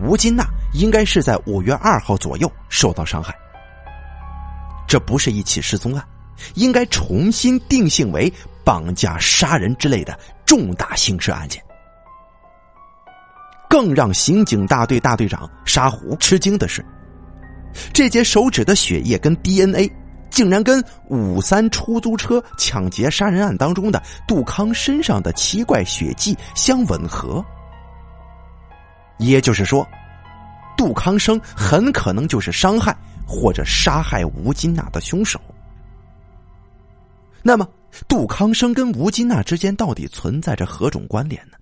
[0.00, 0.44] 吴金娜
[0.74, 3.32] 应该是在五月二号左右受到伤害。
[4.88, 6.04] 这不是一起失踪案。
[6.54, 8.32] 应该重新定性为
[8.64, 11.62] 绑架、杀人之类的重大刑事案件。
[13.68, 16.84] 更让刑警大队大队长沙虎吃惊的是，
[17.92, 19.90] 这截手指的血液跟 DNA
[20.30, 27.44] 竟然跟五三出租车抢劫杀人案当中的杜康身上的奇怪血迹相吻合。
[29.18, 29.86] 也就是说，
[30.76, 35.40] 杜康生很可能就是伤害或者杀害吴金娜的凶手。
[37.46, 37.64] 那么，
[38.08, 41.56] 杜康生跟吴金娜之间到底存在着何种关联呢？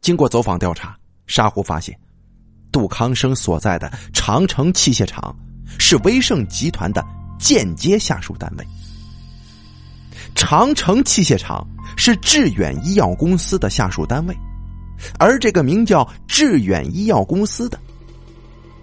[0.00, 1.94] 经过走访调查，沙湖发现，
[2.72, 5.36] 杜康生所在的长城器械厂
[5.78, 7.04] 是威盛集团的
[7.38, 8.66] 间接下属单位。
[10.34, 11.62] 长城器械厂
[11.98, 14.34] 是致远医药公司的下属单位，
[15.18, 17.78] 而这个名叫致远医药公司的，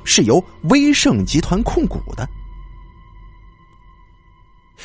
[0.03, 2.29] 是由威盛集团控股的。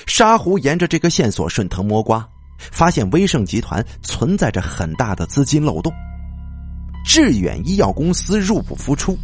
[0.07, 2.27] 沙湖沿着这个线索顺藤摸瓜，
[2.59, 5.93] 发现威盛集团存在着很大的资金漏洞。
[7.05, 9.19] 致远医药公司入不敷出，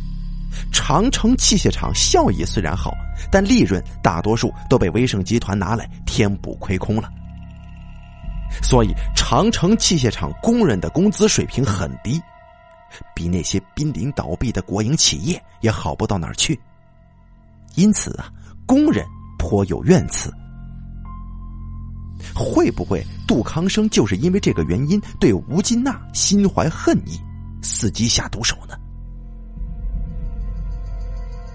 [0.72, 2.92] 长城器械厂效益虽然好，
[3.30, 7.08] 但利润大多数都被威盛集团拿来填补亏空了。
[8.62, 12.20] 所以，长城器械厂工人的工资水平很低，
[13.14, 16.58] 比那些濒临倒闭的国营企业也好不到哪儿去。
[17.74, 18.32] 因此啊，
[18.66, 19.06] 工人
[19.38, 20.32] 颇有怨词。
[22.34, 27.18] 会不会杜康生就是因为这个原因对吴金娜心怀恨意，
[27.62, 28.74] 伺机下毒手呢？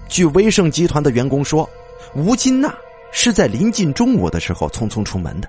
[0.08, 1.68] 据威盛集团的员工说，
[2.14, 2.72] 吴金娜
[3.10, 5.48] 是在临近中午的时候匆匆出门的。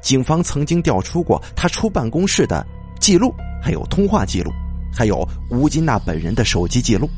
[0.00, 2.66] 警方曾经调出过他出办公室的
[3.00, 4.50] 记录，还有通话记录，
[4.92, 7.08] 还有吴金娜本人的手机记录。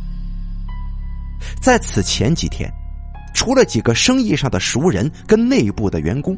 [1.61, 2.71] 在此前几天，
[3.35, 6.37] 除了几个生意上的熟人跟内部的员工。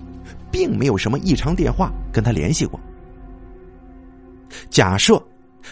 [0.56, 2.80] 并没有什么异常电话跟他联系过。
[4.70, 5.22] 假设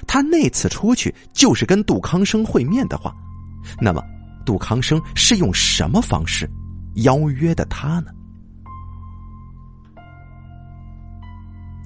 [0.07, 3.11] 他那次出去就是跟杜康生会面的话，
[3.81, 4.05] 那么
[4.45, 6.47] 杜康生是用什么方式
[6.97, 8.13] 邀约的他呢？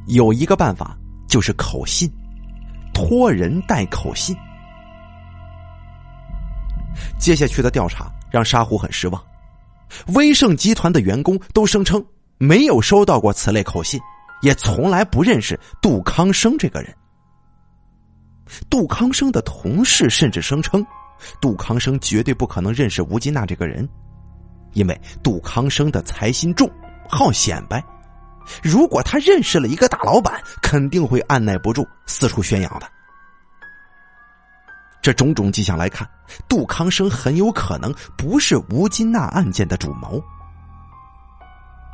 [0.09, 2.11] 有一个办法，就是口信，
[2.93, 4.37] 托人带口信。
[7.17, 9.25] 接下去的调查让沙虎很失望，
[10.15, 12.05] 威盛集团的员工都声称。
[12.39, 14.01] 没有收到过此类口信，
[14.43, 16.95] 也从来不认识杜康生这个人。
[18.71, 20.85] 杜康生的同事甚至声称，
[21.41, 23.87] 杜康生绝对不可能认识吴金娜这个人，
[24.73, 26.71] 因为杜康生的财心重，
[27.11, 27.85] 好显摆。
[28.63, 32.89] 如果他认识了一个大老板，肯定会按耐不住四处宣扬的。
[35.03, 36.09] 这种种迹象来看，
[36.49, 40.23] 杜康生很有可能不是吴金娜案件的主谋。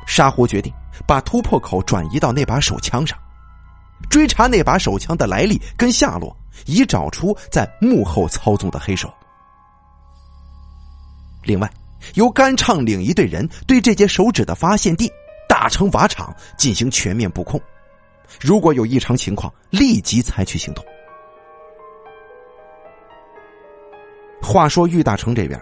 [0.05, 0.71] 沙狐决定
[1.07, 3.17] 把突破口转移到那把手枪上，
[4.09, 6.35] 追查那把手枪的来历跟下落，
[6.65, 9.11] 以找出在幕后操纵的黑手。
[11.43, 11.69] 另外，
[12.13, 15.11] 由甘畅领一队人对这节手指的发现地
[15.49, 17.59] 大成瓦厂进行全面布控，
[18.39, 20.83] 如果有异常情况，立即采取行动。
[24.41, 25.59] 话说玉大成这边。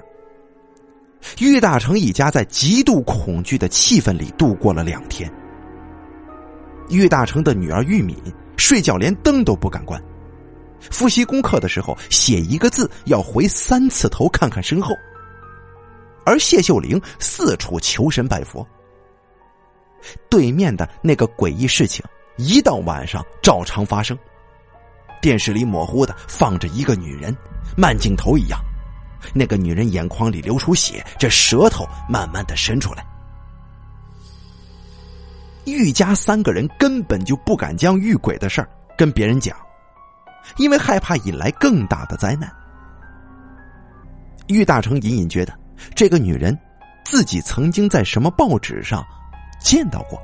[1.39, 5.31] 玉大成一家在极度恐惧的气氛里度过了两天。
[6.89, 8.17] 玉大成的女儿玉敏
[8.57, 10.01] 睡觉连灯都不敢关，
[10.91, 14.93] 复习功课的时候写一个字要回三次头看看身后。
[16.25, 18.65] 而谢秀玲四处求神拜佛。
[20.29, 22.03] 对面的那个诡异事情
[22.37, 24.17] 一到晚上照常发生，
[25.21, 27.35] 电视里模糊的放着一个女人，
[27.77, 28.59] 慢镜头一样。
[29.33, 33.05] 那个女人眼眶里流出血，这舌头慢慢的伸出来。
[35.65, 39.55] 玉家三个人根本就不敢将遇鬼的事儿跟别人讲，
[40.57, 42.51] 因为害怕引来更大的灾难。
[44.47, 45.57] 玉大成隐隐觉得，
[45.95, 46.57] 这个女人
[47.05, 49.01] 自己曾经在什么报纸上
[49.61, 50.21] 见到过。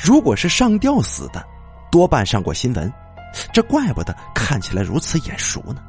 [0.00, 1.44] 如果是上吊死的，
[1.90, 2.90] 多半上过新闻，
[3.52, 5.82] 这怪不得看起来如此眼熟呢。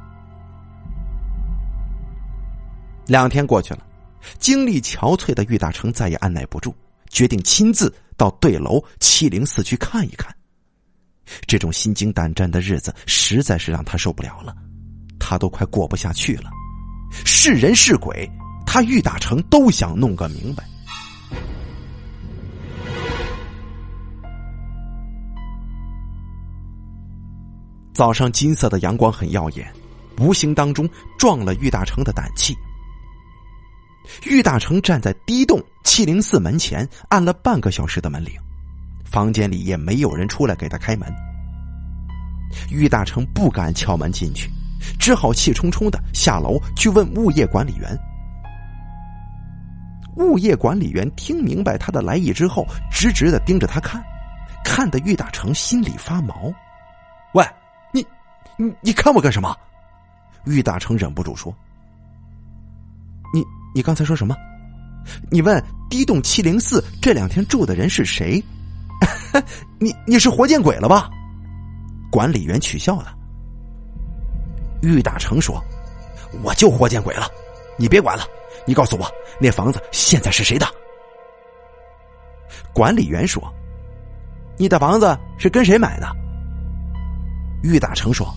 [3.06, 3.80] 两天过去了，
[4.38, 6.74] 精力憔悴的玉大成再也按耐不住，
[7.10, 10.34] 决定亲自到对楼七零四去看一看。
[11.46, 14.54] 这种心惊胆战的日子实在是让他受不了了，
[15.18, 16.50] 他都快过不下去了。
[17.24, 18.28] 是人是鬼，
[18.66, 20.64] 他玉大成都想弄个明白。
[27.94, 29.72] 早上金色的阳光很耀眼，
[30.18, 32.52] 无形当中壮了玉大成的胆气。
[34.24, 38.32] 玉大成站在第一栋七零四门前，按了半个小时的门铃，
[39.04, 41.12] 房间里也没有人出来给他开门。
[42.70, 44.50] 玉大成不敢敲门进去，
[44.98, 47.98] 只好气冲冲的下楼去问物业管理员。
[50.16, 54.04] 物业管理员听明白他的来意之后，直直的盯着他看，
[54.64, 56.52] 看得玉大成心里发毛。
[57.32, 57.44] 喂！
[58.56, 59.56] 你你看我干什么？
[60.44, 61.52] 玉大成忍不住说
[63.34, 63.42] ：“你
[63.74, 64.36] 你刚才说什么？
[65.30, 68.42] 你问低栋七零四这两天住的人是谁？
[69.78, 71.10] 你你是活见鬼了吧？”
[72.10, 73.14] 管理员取笑了。
[74.82, 75.62] 玉大成说
[76.42, 77.26] ：“我就活见鬼了，
[77.76, 78.24] 你别管了，
[78.64, 79.10] 你告诉我
[79.40, 80.66] 那房子现在是谁的？”
[82.72, 83.42] 管理员说
[84.56, 86.06] ：“你的房子是跟谁买的？”
[87.64, 88.32] 玉大成说。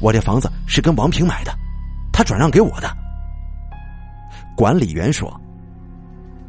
[0.00, 1.52] 我这房子是跟王平买的，
[2.12, 2.88] 他转让给我的。
[4.58, 5.40] 管理员说：“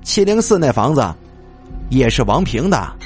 [0.01, 1.13] 七零四那房子
[1.91, 2.97] 也是王平的。”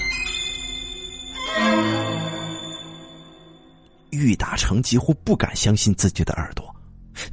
[4.12, 6.74] 玉大成几乎不敢相信自己的耳朵，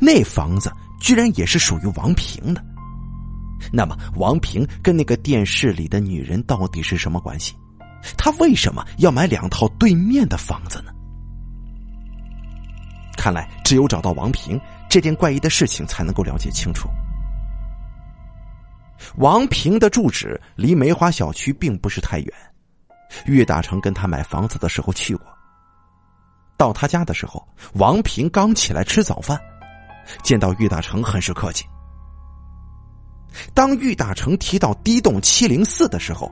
[0.01, 0.69] 那房子
[1.01, 2.61] 居然也是属于王平的。
[3.73, 7.55] 那么，王平跟那个电视里的女人到底是什么关系？
[8.19, 10.91] 他为什么要买两套对面的房子呢？
[13.17, 16.89] 看来，只有找到王平，这件怪异的事情才能够了解清楚。
[19.17, 22.33] 王平的住址离梅花小区并不是太远，
[23.27, 25.27] 岳大成跟他买房子的时候去过。
[26.57, 29.41] 到他家的时候，王平刚起来吃早饭，
[30.23, 31.65] 见到岳大成很是客气。
[33.55, 36.31] 当岳大成提到低栋七零四的时候，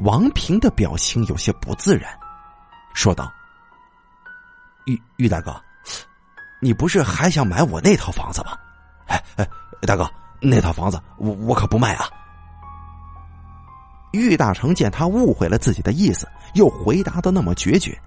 [0.00, 2.16] 王平的表情有些不自然，
[2.94, 3.32] 说道
[4.86, 5.54] ：“玉玉大哥。”
[6.58, 8.56] 你不是还想买我那套房子吗？
[9.06, 9.46] 哎哎，
[9.82, 10.10] 大哥，
[10.40, 12.08] 那套房子我我可不卖啊！
[14.12, 17.98] 玉大成见他误会了自己的意思，又回答的那么决绝，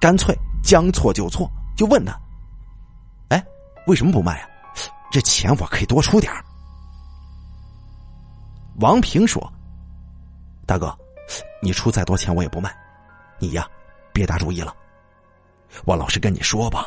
[0.00, 2.18] 干脆将错就错，就问他
[3.28, 3.44] ：“哎，
[3.86, 4.48] 为什么不卖啊？
[5.10, 6.32] 这钱我可以多出点
[8.76, 9.52] 王平说
[10.66, 10.96] ：“大哥，
[11.60, 12.74] 你出再多钱我也不卖，
[13.38, 13.68] 你呀，
[14.12, 14.74] 别打主意了。
[15.84, 16.86] 我老实跟你说吧。”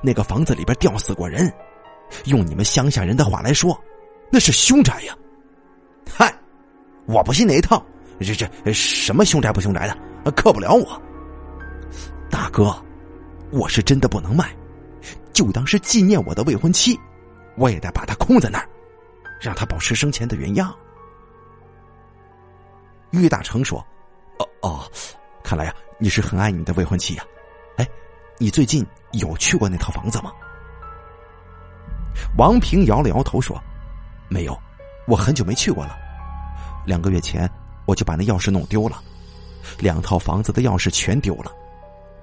[0.00, 1.52] 那个房子里边吊死过人，
[2.26, 3.76] 用你们乡下人的话来说，
[4.32, 5.14] 那是凶宅呀！
[6.10, 6.34] 嗨，
[7.04, 7.84] 我不信那一套，
[8.18, 11.00] 这这什么凶宅不凶宅的，克不了我。
[12.30, 12.74] 大哥，
[13.50, 14.56] 我是真的不能卖，
[15.34, 16.98] 就当是纪念我的未婚妻，
[17.56, 18.66] 我也得把它空在那儿，
[19.38, 20.74] 让她保持生前的原样。
[23.10, 23.84] 玉大成说
[24.40, 24.90] ：“哦哦，
[25.44, 27.24] 看来呀，你是很爱你的未婚妻呀。
[27.76, 27.86] 哎，
[28.38, 28.84] 你最近……”
[29.20, 30.32] 有去过那套房子吗？
[32.38, 33.62] 王平摇了摇头说
[34.32, 34.58] ：“没有，
[35.06, 35.94] 我很久没去过了。
[36.86, 37.48] 两个月前
[37.84, 38.96] 我就把那钥匙弄丢了，
[39.78, 41.52] 两套房子的钥匙全丢了。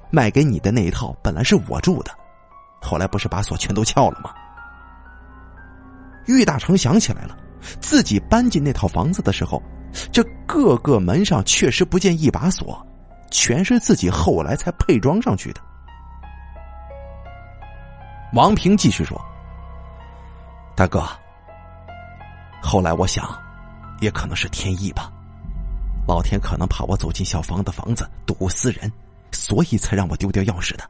[0.10, 2.12] 卖给你的那一套本来是我住的，
[2.82, 4.34] 后来不是把锁全都撬了吗？”
[6.26, 7.38] 玉大成想起来了，
[7.80, 9.62] 自己搬进那套房子的时候，
[10.12, 12.86] 这各个门上确实不见一把锁，
[13.30, 15.62] 全是自己后来才配装上去的。
[18.34, 19.20] 王平继续说
[20.76, 21.04] ：“大哥，
[22.62, 23.28] 后来我想，
[24.02, 25.12] 也可能是天意吧。
[26.08, 28.92] 老天可能怕我走进小芳的房子睹物思人，
[29.32, 30.90] 所以才让我丢掉钥匙的。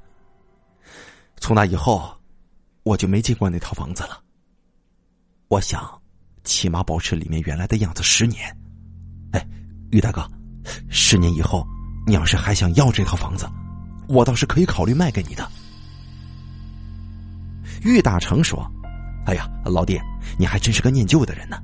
[1.38, 2.10] 从那以后，
[2.84, 4.22] 我就没进过那套房子了。
[5.48, 5.90] 我想，
[6.44, 8.46] 起码保持里面原来的样子十年。
[9.32, 9.46] 哎，
[9.92, 10.26] 于大哥，
[10.90, 11.66] 十年以后，
[12.06, 13.50] 你要是还想要这套房子，
[14.08, 15.50] 我倒是可以考虑卖给你的。”
[17.84, 18.70] 玉大成说
[19.30, 20.02] ：“哎呀，老弟，
[20.40, 21.62] 你还真是个念旧的人呢。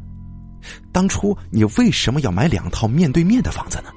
[0.91, 3.89] 当初你为什么要买两套面对面的房子呢？”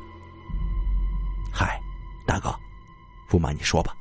[1.52, 1.78] 嗨，
[2.26, 2.54] 大哥，
[3.28, 3.92] 不瞒你说吧，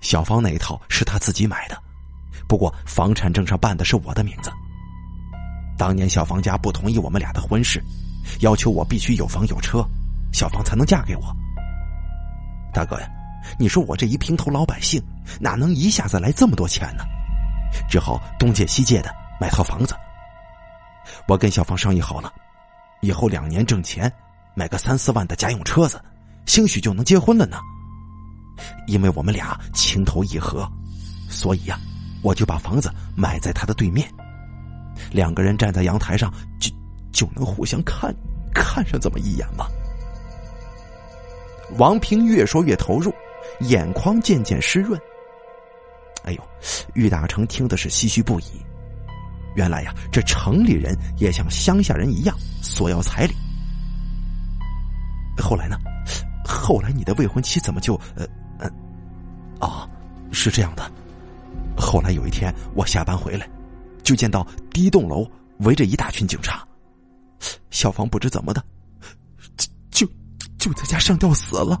[0.00, 1.80] 小芳那一套是他自己买的，
[2.48, 4.50] 不过房产证上办的是我的名字。
[5.76, 7.80] 当年小芳家不同意我们俩的婚事，
[8.40, 9.80] 要求我必须有房有车，
[10.32, 11.32] 小芳才能嫁给我。
[12.74, 13.08] 大哥呀，
[13.60, 15.00] 你说我这一平头老百姓，
[15.38, 17.04] 哪能一下子来这么多钱呢？
[17.88, 19.94] 只好东借西借的买套房子。
[21.26, 22.32] 我跟小芳商议好了，
[23.00, 24.12] 以后两年挣钱，
[24.54, 26.00] 买个三四万的家用车子，
[26.46, 27.58] 兴许就能结婚了呢。
[28.86, 30.68] 因为我们俩情投意合，
[31.28, 31.78] 所以呀，
[32.22, 34.08] 我就把房子买在他的对面，
[35.12, 36.70] 两个人站在阳台上，就
[37.12, 38.14] 就能互相看
[38.52, 39.66] 看上这么一眼吗？
[41.76, 43.12] 王平越说越投入，
[43.60, 45.00] 眼眶渐渐湿润。
[46.24, 46.48] 哎呦，
[46.94, 48.44] 玉大成听的是唏嘘不已。
[49.54, 53.34] 原来呀，这城里人也像乡下人一样索要彩礼。
[55.38, 55.76] 后来呢？
[56.44, 57.94] 后来你的未婚妻怎么就……
[58.14, 58.26] 呃，
[58.58, 58.72] 嗯，
[59.60, 59.88] 哦，
[60.32, 60.90] 是这样的。
[61.76, 63.48] 后来有一天我下班回来，
[64.02, 66.66] 就见到第一栋楼围着一大群警察。
[67.70, 68.64] 小芳不知怎么的，
[69.90, 70.12] 就就
[70.58, 71.80] 就在家上吊死了。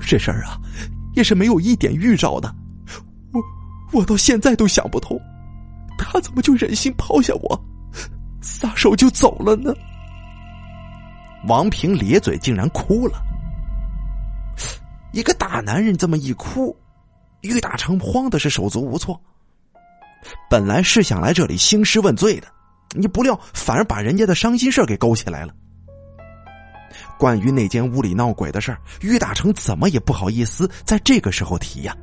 [0.00, 0.58] 这事儿啊，
[1.14, 2.54] 也是没有一点预兆的。
[3.32, 3.42] 我
[3.92, 5.20] 我到现在都想不通。
[5.98, 7.64] 他怎么就忍心抛下我，
[8.40, 9.74] 撒手就走了呢？
[11.46, 13.22] 王平咧嘴，竟然哭了。
[15.12, 16.74] 一个大男人这么一哭，
[17.42, 19.20] 玉大成慌的是手足无措。
[20.48, 22.48] 本来是想来这里兴师问罪的，
[22.94, 25.54] 你不料反而把人家的伤心事给勾起来了。
[27.18, 31.96] 关于那间屋里闹鬼的事儿，玉大成怎么也不好意思在这个时候提呀。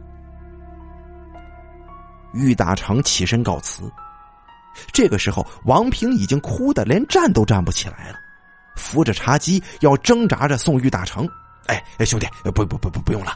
[2.33, 3.91] 玉大成起身告辞，
[4.91, 8.17] 这个时候，王平已经哭得连站都站不起来了，
[8.75, 11.27] 扶着茶几要挣扎着送玉大成。
[11.65, 13.33] 哎哎，兄弟，不不不不不用了。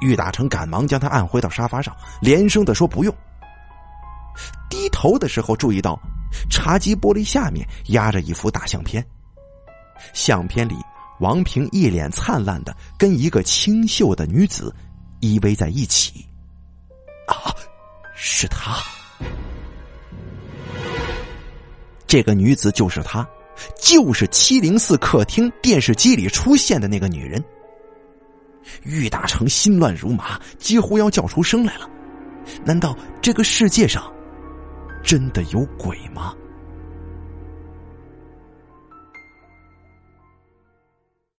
[0.00, 3.14] 玉大成赶忙将他按回到沙发上，连声的说不用。
[4.68, 5.98] 低头的时候，注意到
[6.50, 9.04] 茶几玻璃下面压着一幅大相片，
[10.12, 10.76] 相片里
[11.20, 14.74] 王平一脸灿烂的跟一个清秀的女子
[15.20, 16.26] 依偎在一起。
[17.26, 17.50] 啊！
[18.18, 18.82] 是他，
[22.06, 23.28] 这个女子就是她，
[23.78, 27.42] 就是七零四客厅电视机里出现的那个女人。
[28.82, 31.88] 玉大成心乱如麻，几乎要叫出声来了。
[32.64, 34.10] 难道这个世界上
[35.04, 36.34] 真的有鬼吗？